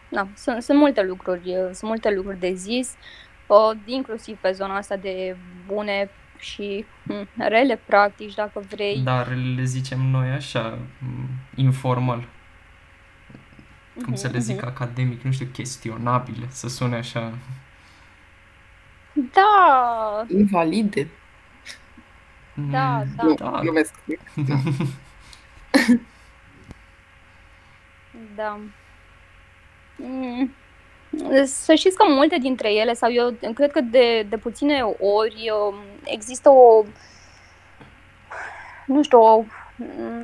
[0.09, 2.95] da, sunt, sunt multe lucruri, uh, sunt multe lucruri de zis,
[3.47, 6.09] uh, inclusiv pe zona asta de bune
[6.39, 8.99] și hm, rele practici, dacă vrei.
[8.99, 10.77] Dar le zicem noi așa,
[11.55, 12.27] informal.
[14.03, 14.67] Cum uh-huh, să le zic uh-huh.
[14.67, 17.33] academic, nu știu, chestionabile, să sune așa.
[19.13, 20.25] Da.
[20.27, 21.07] Invalide.
[22.53, 23.23] Da, da.
[23.23, 23.59] Nu, da.
[23.61, 23.93] Glumesc.
[28.35, 28.59] Da.
[29.97, 30.51] Mm.
[31.45, 35.75] Să știți că multe dintre ele, sau eu cred că de, de puține ori um,
[36.03, 36.83] există o,
[38.85, 39.43] nu știu, o,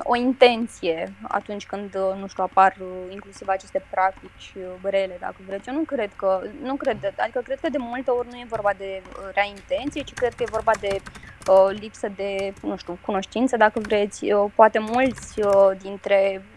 [0.02, 2.76] o intenție atunci când, nu știu, apar
[3.10, 5.68] inclusiv aceste practici rele, dacă vreți.
[5.68, 8.72] Eu nu cred că, nu cred, adică cred că de multe ori nu e vorba
[8.78, 11.00] de rea intenție, ci cred că e vorba de
[11.48, 14.32] uh, lipsă de, nu știu, cunoștință, dacă vreți.
[14.32, 16.53] Uh, poate mulți uh, dintre um,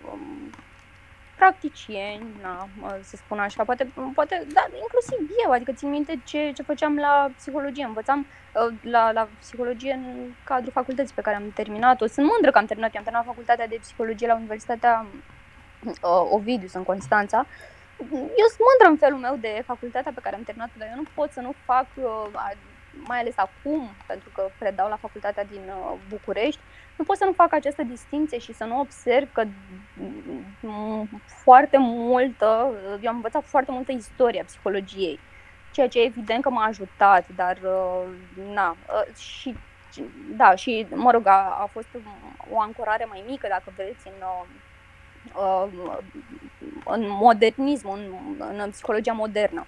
[1.37, 2.67] practicieni, na,
[3.01, 7.31] să spun așa, poate, poate da, inclusiv eu, adică țin minte ce, ce făceam la
[7.37, 12.07] psihologie, învățam uh, la, la psihologie în cadrul facultății pe care am terminat-o.
[12.07, 15.05] Sunt mândră că am terminat, eu am terminat facultatea de psihologie la Universitatea
[15.85, 17.45] uh, Ovidius în Constanța.
[18.41, 21.07] Eu sunt mândră în felul meu de facultatea pe care am terminat-o, dar eu nu
[21.13, 22.27] pot să nu fac, uh,
[22.91, 25.71] mai ales acum, pentru că predau la facultatea din
[26.09, 26.61] București,
[26.97, 29.43] nu pot să nu fac această distinție și să nu observ că
[31.43, 32.71] foarte multă,
[33.01, 35.19] eu am învățat foarte multă istoria psihologiei,
[35.71, 38.03] ceea ce evident că m-a ajutat, dar uh,
[38.53, 39.55] na, uh, și
[40.35, 41.87] da, și mă rog, a, a fost
[42.51, 44.25] o ancorare mai mică, dacă vreți, în,
[45.33, 45.67] uh,
[46.85, 48.01] în modernism, în,
[48.57, 49.65] în psihologia modernă.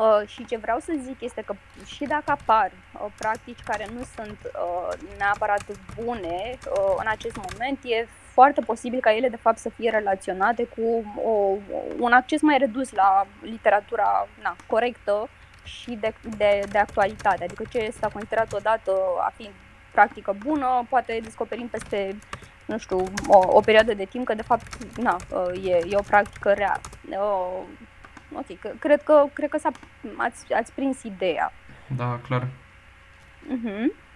[0.00, 4.02] Uh, și ce vreau să zic este că și dacă apar uh, practici care nu
[4.16, 5.64] sunt uh, neapărat
[6.02, 10.64] bune uh, în acest moment, e foarte posibil ca ele de fapt să fie relaționate
[10.64, 11.56] cu o,
[11.98, 15.28] un acces mai redus la literatura na, corectă
[15.64, 17.44] și de, de, de actualitate.
[17.44, 19.50] Adică ce este considerat odată a fi
[19.92, 22.16] practică bună, poate descoperim peste
[22.64, 26.02] nu știu, o, o perioadă de timp că de fapt na, uh, e, e o
[26.02, 26.80] practică rea.
[28.32, 29.70] Uh, ok, că, cred că, cred că s-a,
[30.16, 31.52] ați, ați prins ideea.
[31.96, 32.42] Da, clar.
[32.42, 34.08] Uh-huh.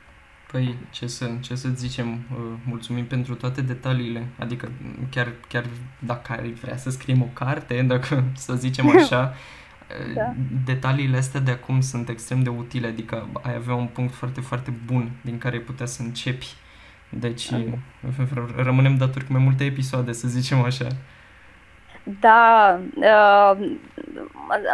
[0.50, 4.70] Păi, ce să, ce să zicem, uh, mulțumim pentru toate detaliile, adică
[5.10, 5.64] chiar, chiar
[5.98, 9.34] dacă ai vrea să scriem o carte, dacă să zicem așa,
[10.08, 10.34] uh, da.
[10.64, 14.72] detaliile astea de acum sunt extrem de utile, adică ai avea un punct foarte, foarte
[14.84, 16.54] bun din care ai putea să începi.
[17.08, 17.78] Deci okay.
[18.56, 20.86] rămânem datori cu mai multe episoade, să zicem așa.
[22.20, 23.76] Da, uh,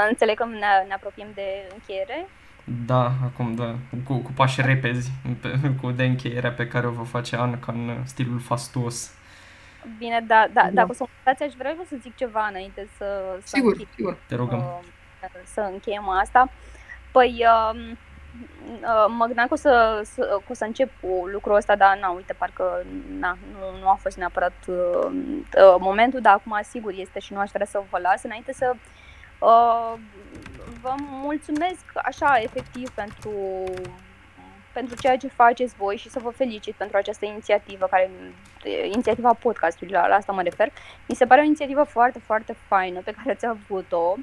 [0.08, 2.26] înțeleg că ne, ne apropiem de încheiere.
[2.86, 3.74] Da, acum da,
[4.04, 5.10] cu, cu pași repezi,
[5.40, 9.14] pe, cu de încheierea pe care o va face Anca în stilul fastuos.
[9.98, 10.70] Bine, da, da, da.
[10.70, 14.16] dacă o să mă aș vrea să zic ceva înainte să, să sigur, închei, sigur.
[14.26, 14.58] Te rugăm.
[14.58, 16.50] Uh, să încheiem asta.
[17.12, 17.96] Păi, uh, uh,
[19.08, 22.08] mă gândeam că o să, să, că o să încep cu lucrul ăsta, dar na,
[22.08, 22.84] uite, parcă
[23.18, 27.38] na, nu, nu a fost neapărat uh, uh, momentul, dar acum sigur este și nu
[27.38, 28.72] aș vrea să vă las înainte să
[29.38, 29.92] uh,
[30.80, 33.32] vă mulțumesc așa efectiv pentru,
[34.72, 38.10] pentru ceea ce faceți voi și să vă felicit pentru această inițiativă, care
[38.92, 40.68] inițiativa podcastului, la, la asta mă refer.
[41.08, 44.14] Mi se pare o inițiativă foarte, foarte faină pe care ați avut-o.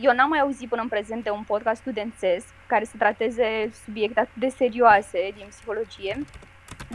[0.00, 4.20] Eu n-am mai auzit până în prezent de un podcast studențesc care să trateze subiecte
[4.20, 6.24] atât de serioase din psihologie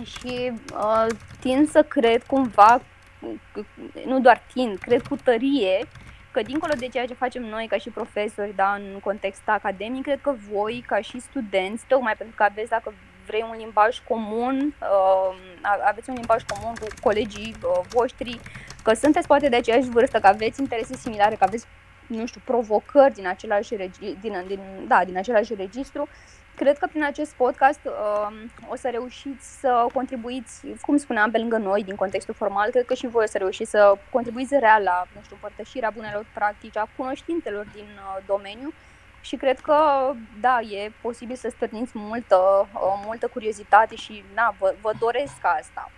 [0.04, 1.06] și uh,
[1.40, 2.82] tind să cred cumva,
[4.06, 5.88] nu doar tind, cred cu tărie
[6.34, 10.22] că dincolo de ceea ce facem noi ca și profesori, da, în context academic, cred
[10.22, 12.94] că voi, ca și studenți, tocmai pentru că aveți, dacă
[13.26, 15.36] vrei, un limbaj comun, uh,
[15.86, 18.40] aveți un limbaj comun cu colegii uh, voștri,
[18.84, 21.66] că sunteți poate de aceeași vârstă, că aveți interese similare, că aveți,
[22.08, 26.08] nu știu, provocări din același, regi- din, din, da, din același registru,
[26.56, 28.28] Cred că prin acest podcast uh,
[28.70, 32.94] o să reușiți să contribuiți, cum spuneam, pe lângă noi, din contextul formal, cred că
[32.94, 36.90] și voi o să reușiți să contribuiți real la, nu știu, împărtășirea bunelor practici, a
[36.96, 38.74] cunoștințelor din uh, domeniu
[39.22, 39.78] și cred că,
[40.40, 45.92] da, e posibil să stârniți multă, uh, multă curiozitate și, na, vă, vă doresc asta.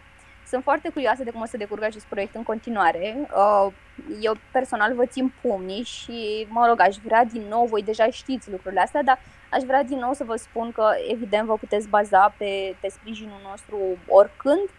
[0.48, 3.16] Sunt foarte curioasă de cum o să decurgă acest proiect în continuare.
[3.18, 3.74] Uh,
[4.22, 8.52] eu personal vă țin pumnii și, mă rog, aș vrea din nou, voi deja știți
[8.52, 9.20] lucrurile astea, dar
[9.52, 13.40] aș vrea din nou să vă spun că, evident, vă puteți baza pe, pe sprijinul
[13.50, 13.78] nostru
[14.08, 14.70] oricând.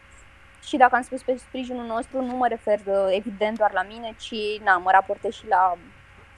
[0.62, 4.14] Și dacă am spus pe sprijinul nostru, nu mă refer, uh, evident, doar la mine,
[4.18, 5.78] ci, na, mă raportez și la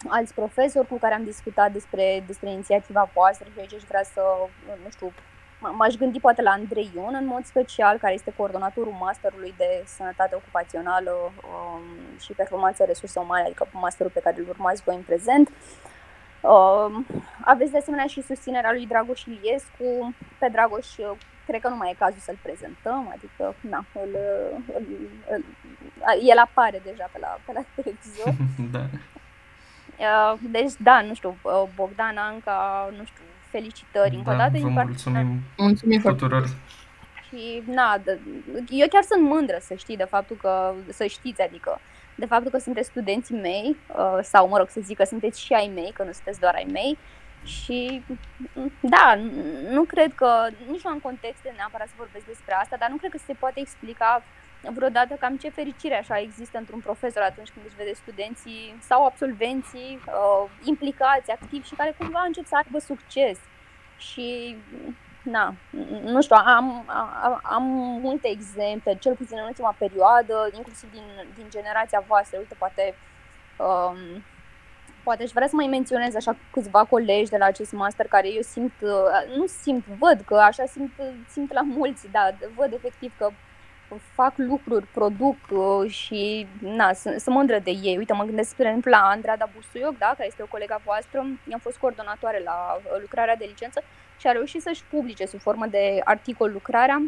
[0.09, 4.23] alți profesori cu care am discutat despre, despre inițiativa voastră și aici aș vrea să,
[4.85, 5.13] nu știu,
[5.61, 10.35] M-aș gândi poate la Andrei Ion în mod special, care este coordonatorul masterului de sănătate
[10.35, 11.83] ocupațională um,
[12.21, 15.51] și performanță resurse umane, adică masterul pe care îl urmați voi în prezent.
[16.41, 17.07] Um,
[17.45, 20.15] aveți de asemenea și susținerea lui Dragoș Iliescu.
[20.39, 20.87] Pe Dragoș
[21.47, 24.17] cred că nu mai e cazul să-l prezentăm, adică na, îl,
[24.75, 24.87] îl,
[25.31, 25.45] îl,
[26.29, 28.35] el apare deja pe la, pe la televizor.
[28.77, 28.85] da.
[29.99, 31.37] Uh, deci, da, nu știu,
[31.75, 34.59] Bogdan Anca, nu știu, felicitări încă da, o dată.
[34.59, 36.49] Vă mulțumim, mulțumim tuturor.
[37.29, 38.19] Și, na, de,
[38.69, 41.81] eu chiar sunt mândră să știi de faptul că, să știți, adică,
[42.15, 45.53] de faptul că sunteți studenții mei, uh, sau, mă rog, să zic că sunteți și
[45.53, 46.99] ai mei, că nu sunteți doar ai mei.
[47.45, 48.03] Și,
[48.81, 49.19] da,
[49.71, 53.11] nu cred că, nici nu am contexte neapărat să vorbesc despre asta, dar nu cred
[53.11, 54.23] că se poate explica
[54.63, 60.01] vreodată cam ce fericire așa există într-un profesor atunci când își vede studenții sau absolvenții
[60.07, 63.39] uh, implicați, activi și care cumva încep să aibă succes.
[63.99, 64.57] Și,
[65.23, 65.55] na,
[66.03, 66.85] nu știu, am,
[67.23, 67.63] am, am
[68.01, 71.05] multe exemple, cel puțin în ultima perioadă, inclusiv din,
[71.35, 72.39] din generația voastră.
[72.39, 72.95] Uite, poate,
[73.57, 74.25] um,
[75.03, 78.43] poate aș vrea să mai menționez așa câțiva colegi de la acest master care eu
[78.43, 80.93] simt, uh, nu simt, văd că așa simt,
[81.29, 83.31] simt la mulți, da, văd efectiv că
[84.15, 87.97] fac lucruri, produc uh, și na, sunt, sunt mândră de ei.
[87.97, 91.27] Uite, mă gândesc, spre exemplu, la Andrada Busuioc, da, care este o colega voastră.
[91.51, 93.83] I-am fost coordonatoare la uh, lucrarea de licență
[94.19, 97.03] și a reușit să-și publice sub formă de articol lucrarea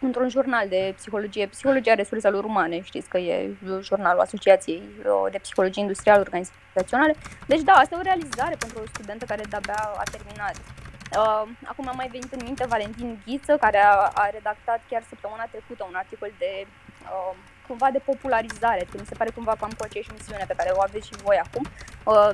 [0.00, 3.50] într-un jurnal de psihologie, Psihologia Resurselor Umane, știți că e
[3.82, 7.14] jurnalul Asociației uh, de Psihologie Industrială Organizaționale.
[7.46, 10.54] Deci da, asta e o realizare pentru o studentă care de-abia a terminat.
[11.16, 15.44] Uh, acum am mai venit în minte Valentin Ghiță, care a, a redactat chiar săptămâna
[15.50, 16.66] trecută un articol de
[17.02, 17.36] uh,
[17.66, 21.06] cumva de popularizare, mi se pare cumva cam cu aceeași misiune pe care o aveți
[21.06, 21.64] și voi acum,
[22.04, 22.30] uh,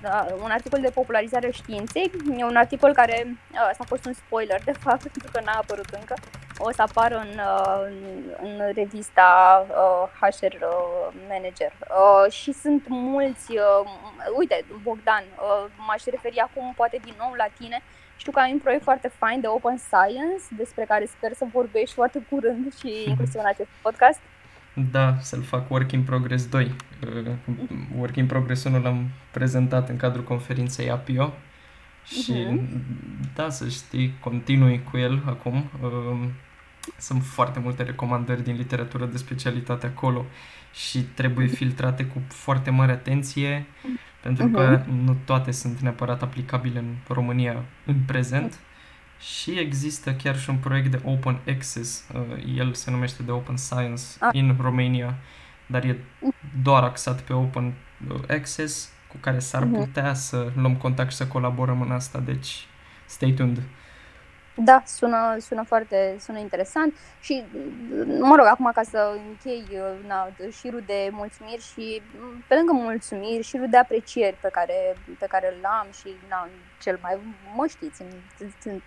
[0.00, 4.04] da, un articol de popularizare a științei, e un articol care, uh, asta a fost
[4.04, 6.14] un spoiler de fapt, pentru că n-a apărut încă,
[6.58, 7.82] o să apară în, uh,
[8.42, 9.30] în revista
[9.68, 11.72] uh, HR uh, Manager.
[11.80, 13.90] Uh, și sunt mulți, uh,
[14.38, 17.82] uite, Bogdan, uh, m-aș referi acum poate din nou la tine,
[18.20, 21.94] știu că ai un proiect foarte fain de Open Science, despre care sper să vorbești
[21.94, 24.20] foarte curând și inclusiv în acest podcast.
[24.90, 26.74] Da, să-l fac Work in Progress 2.
[27.06, 27.32] Uh,
[27.98, 31.32] work in Progress 1 l-am prezentat în cadrul conferinței APIO
[32.04, 33.34] Și uh-huh.
[33.34, 35.70] da, să știi, continui cu el acum.
[35.82, 36.32] Um,
[36.98, 40.24] sunt foarte multe recomandări din literatură de specialitate acolo
[40.72, 43.66] și trebuie filtrate cu foarte mare atenție
[44.22, 44.52] pentru uh-huh.
[44.52, 48.58] că nu toate sunt neapărat aplicabile în România în prezent.
[49.20, 53.56] Și există chiar și un proiect de Open Access, uh, el se numește de Open
[53.56, 54.28] Science ah.
[54.32, 55.18] in Romania,
[55.66, 55.96] dar e
[56.62, 57.74] doar axat pe Open
[58.08, 59.78] uh, Access, cu care s-ar uh-huh.
[59.78, 62.66] putea să luăm contact și să colaborăm în asta, deci
[63.06, 63.62] stay tuned.
[64.64, 67.44] Da, sună, sună foarte sună interesant și,
[68.18, 69.64] mă rog, acum ca să închei
[70.06, 72.02] na, șirul de mulțumiri și,
[72.48, 76.48] pe lângă mulțumiri, șirul de aprecieri pe care, pe care îl am și, na,
[76.80, 77.18] cel mai,
[77.56, 78.02] mă știți,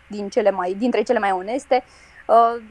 [0.08, 1.84] din cele mai, dintre cele mai oneste,
[2.28, 2.62] uh,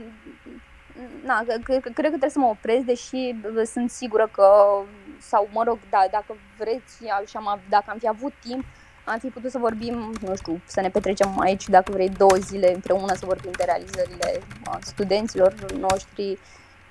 [1.24, 3.34] na, cred că trebuie să mă opresc, deși
[3.64, 4.78] sunt sigură că,
[5.20, 6.96] sau mă rog, da, dacă vreți,
[7.26, 8.64] și am, dacă am fi avut timp,
[9.04, 12.74] am fi putut să vorbim, nu știu, să ne petrecem aici, dacă vrei, două zile
[12.74, 14.40] împreună să vorbim de realizările
[14.80, 16.38] studenților noștri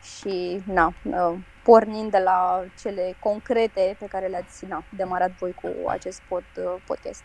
[0.03, 5.67] și, na, ă, pornind de la cele concrete pe care le-ați na, demarat voi cu
[5.87, 7.23] acest pod, ă, podcast.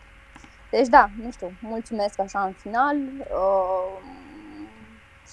[0.71, 2.97] Deci, da, nu știu, mulțumesc așa în final.
[3.17, 3.97] Uh,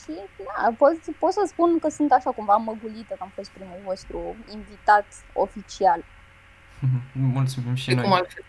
[0.02, 0.12] și
[0.44, 4.36] da, pot, pot să spun că sunt așa cumva măgulită că am fost primul vostru
[4.52, 6.05] invitat oficial.
[7.12, 8.05] Mulțumim și noi.
[8.05, 8.44] Cum altfel.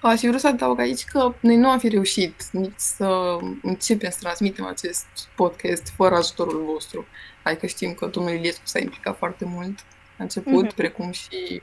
[0.00, 4.10] A, și vreau să adaug aici că noi nu am fi reușit nici să începem
[4.10, 7.06] să transmitem acest podcast fără ajutorul vostru.
[7.42, 9.78] Adică știm că domnul Iliescu s-a implicat foarte mult
[10.16, 10.76] la început, mm-hmm.
[10.76, 11.62] precum și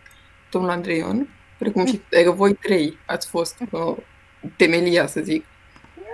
[0.51, 3.97] domnul Andreion, precum și adică voi trei ați fost uh,
[4.55, 5.45] temelia, să zic.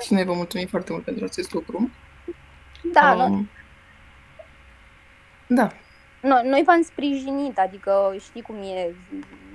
[0.06, 1.92] Și noi vă mulțumim foarte mult pentru acest lucru.
[2.94, 3.50] Da, um,
[5.48, 5.72] da.
[6.22, 8.96] Noi, noi v-am sprijinit, adică știi cum e,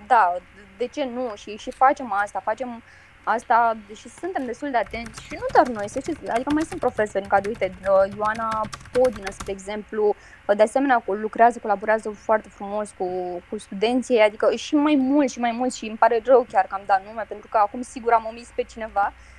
[0.06, 0.36] da,
[0.78, 1.32] de ce nu?
[1.36, 2.82] Și, și facem asta, facem
[3.24, 6.80] asta și suntem destul de atenți și nu doar noi, să știți, adică mai sunt
[6.80, 8.60] profesori în cadrul, uite, uh, Ioana
[8.92, 10.14] Podină, spre exemplu,
[10.46, 13.06] uh, de asemenea lucrează, colaborează foarte frumos cu,
[13.48, 16.74] cu studenții, adică și mai mult și mai mult și îmi pare rău chiar că
[16.74, 19.37] am dat nume, pentru că acum sigur am omis pe cineva, Uh,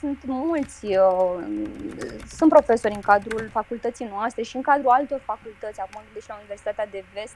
[0.00, 1.44] sunt mulți, uh,
[2.28, 6.86] sunt profesori în cadrul facultății noastre și în cadrul altor facultăți, acum gândesc la Universitatea
[6.90, 7.34] de Vest,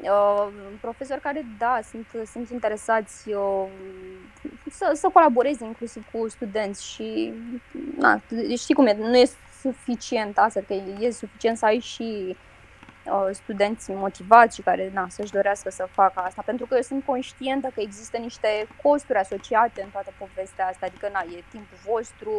[0.00, 0.48] uh,
[0.80, 3.66] profesori care, da, sunt, sunt interesați uh,
[4.70, 7.32] să, să colaboreze inclusiv cu studenți și,
[7.98, 8.20] na,
[8.56, 12.36] știi cum e, nu e suficient asta, că e suficient să ai și uh,
[13.32, 17.70] studenți motivați și care na, să-și dorească să facă asta, pentru că eu sunt conștientă
[17.74, 22.32] că există niște costuri asociate în toată povestea asta, adică na, e timpul vostru,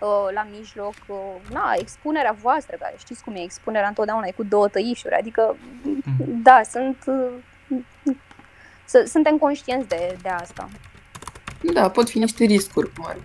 [0.00, 1.16] Uh, la mijloc, uh,
[1.50, 6.02] na, expunerea voastră, care știți cum e, expunerea întotdeauna e cu două tăișuri, adică, mm.
[6.42, 7.32] da, sunt, uh,
[9.06, 10.68] suntem conștienți de, de asta.
[11.72, 13.16] Da, pot fi niște riscuri, cum ar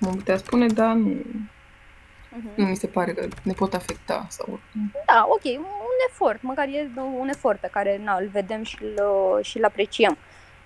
[0.00, 2.54] cum putea spune, dar nu, uh-huh.
[2.54, 4.60] nu mi se pare că ne pot afecta sau
[5.06, 6.90] Da, ok, un efort, măcar e
[7.20, 10.16] un efort pe care na, îl vedem și îl, și îl apreciem.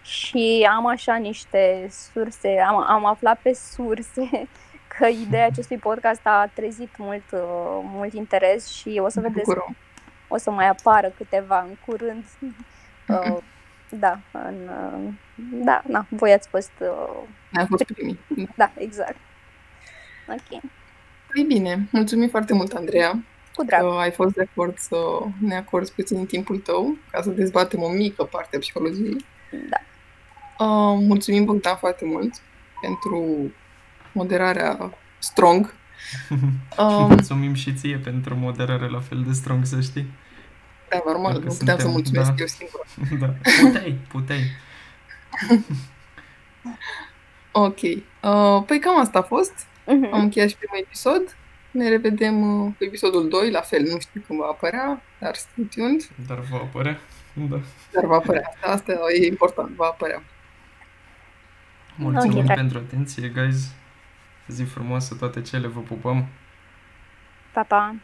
[0.03, 4.29] Și am așa niște surse, am, am aflat pe surse
[4.99, 9.51] că ideea acestui podcast a trezit mult, uh, mult interes și o să vedeți,
[10.29, 12.25] o să mai apară câteva în curând.
[13.09, 13.37] Uh,
[13.91, 15.13] da, în, uh,
[15.65, 16.73] da, na, voi ați fost...
[16.81, 18.19] Uh, a fost primii.
[18.57, 19.17] Da, exact.
[20.29, 20.61] Ok.
[21.33, 23.25] Păi bine, mulțumim foarte mult, Andreea.
[23.57, 23.81] Cu drag.
[23.81, 24.97] Că ai fost de acord să
[25.41, 29.25] ne acorzi puțin timpul tău ca să dezbatem o mică parte a psihologiei.
[29.51, 29.77] Da.
[30.65, 32.35] Uh, mulțumim, Bogdan, foarte mult
[32.81, 33.51] pentru
[34.13, 35.75] moderarea strong.
[36.79, 40.13] Um, Mulțumim și ție pentru moderare la fel de strong, să știi.
[40.89, 42.35] Da, normal, nu puteam suntem, să mulțumesc da.
[42.39, 42.87] eu singur.
[43.21, 44.41] Da, puteai, puteai.
[47.67, 47.81] ok.
[47.83, 49.53] Uh, păi cam asta a fost.
[49.53, 50.11] Uh-huh.
[50.13, 51.37] Am încheiat și primul episod.
[51.77, 55.69] Ne revedem uh, cu episodul 2, la fel, nu știu când va apărea, dar stay
[55.75, 56.09] tuned.
[56.27, 56.99] Dar va apărea,
[57.35, 57.61] da.
[57.93, 60.23] Dar va apărea, asta, asta e important, va apărea.
[61.97, 63.73] Mulțumim okay, pentru atenție, guys.
[64.49, 66.27] Zi frumoasă toate cele, vă pupăm!
[67.53, 67.95] Pa, pa!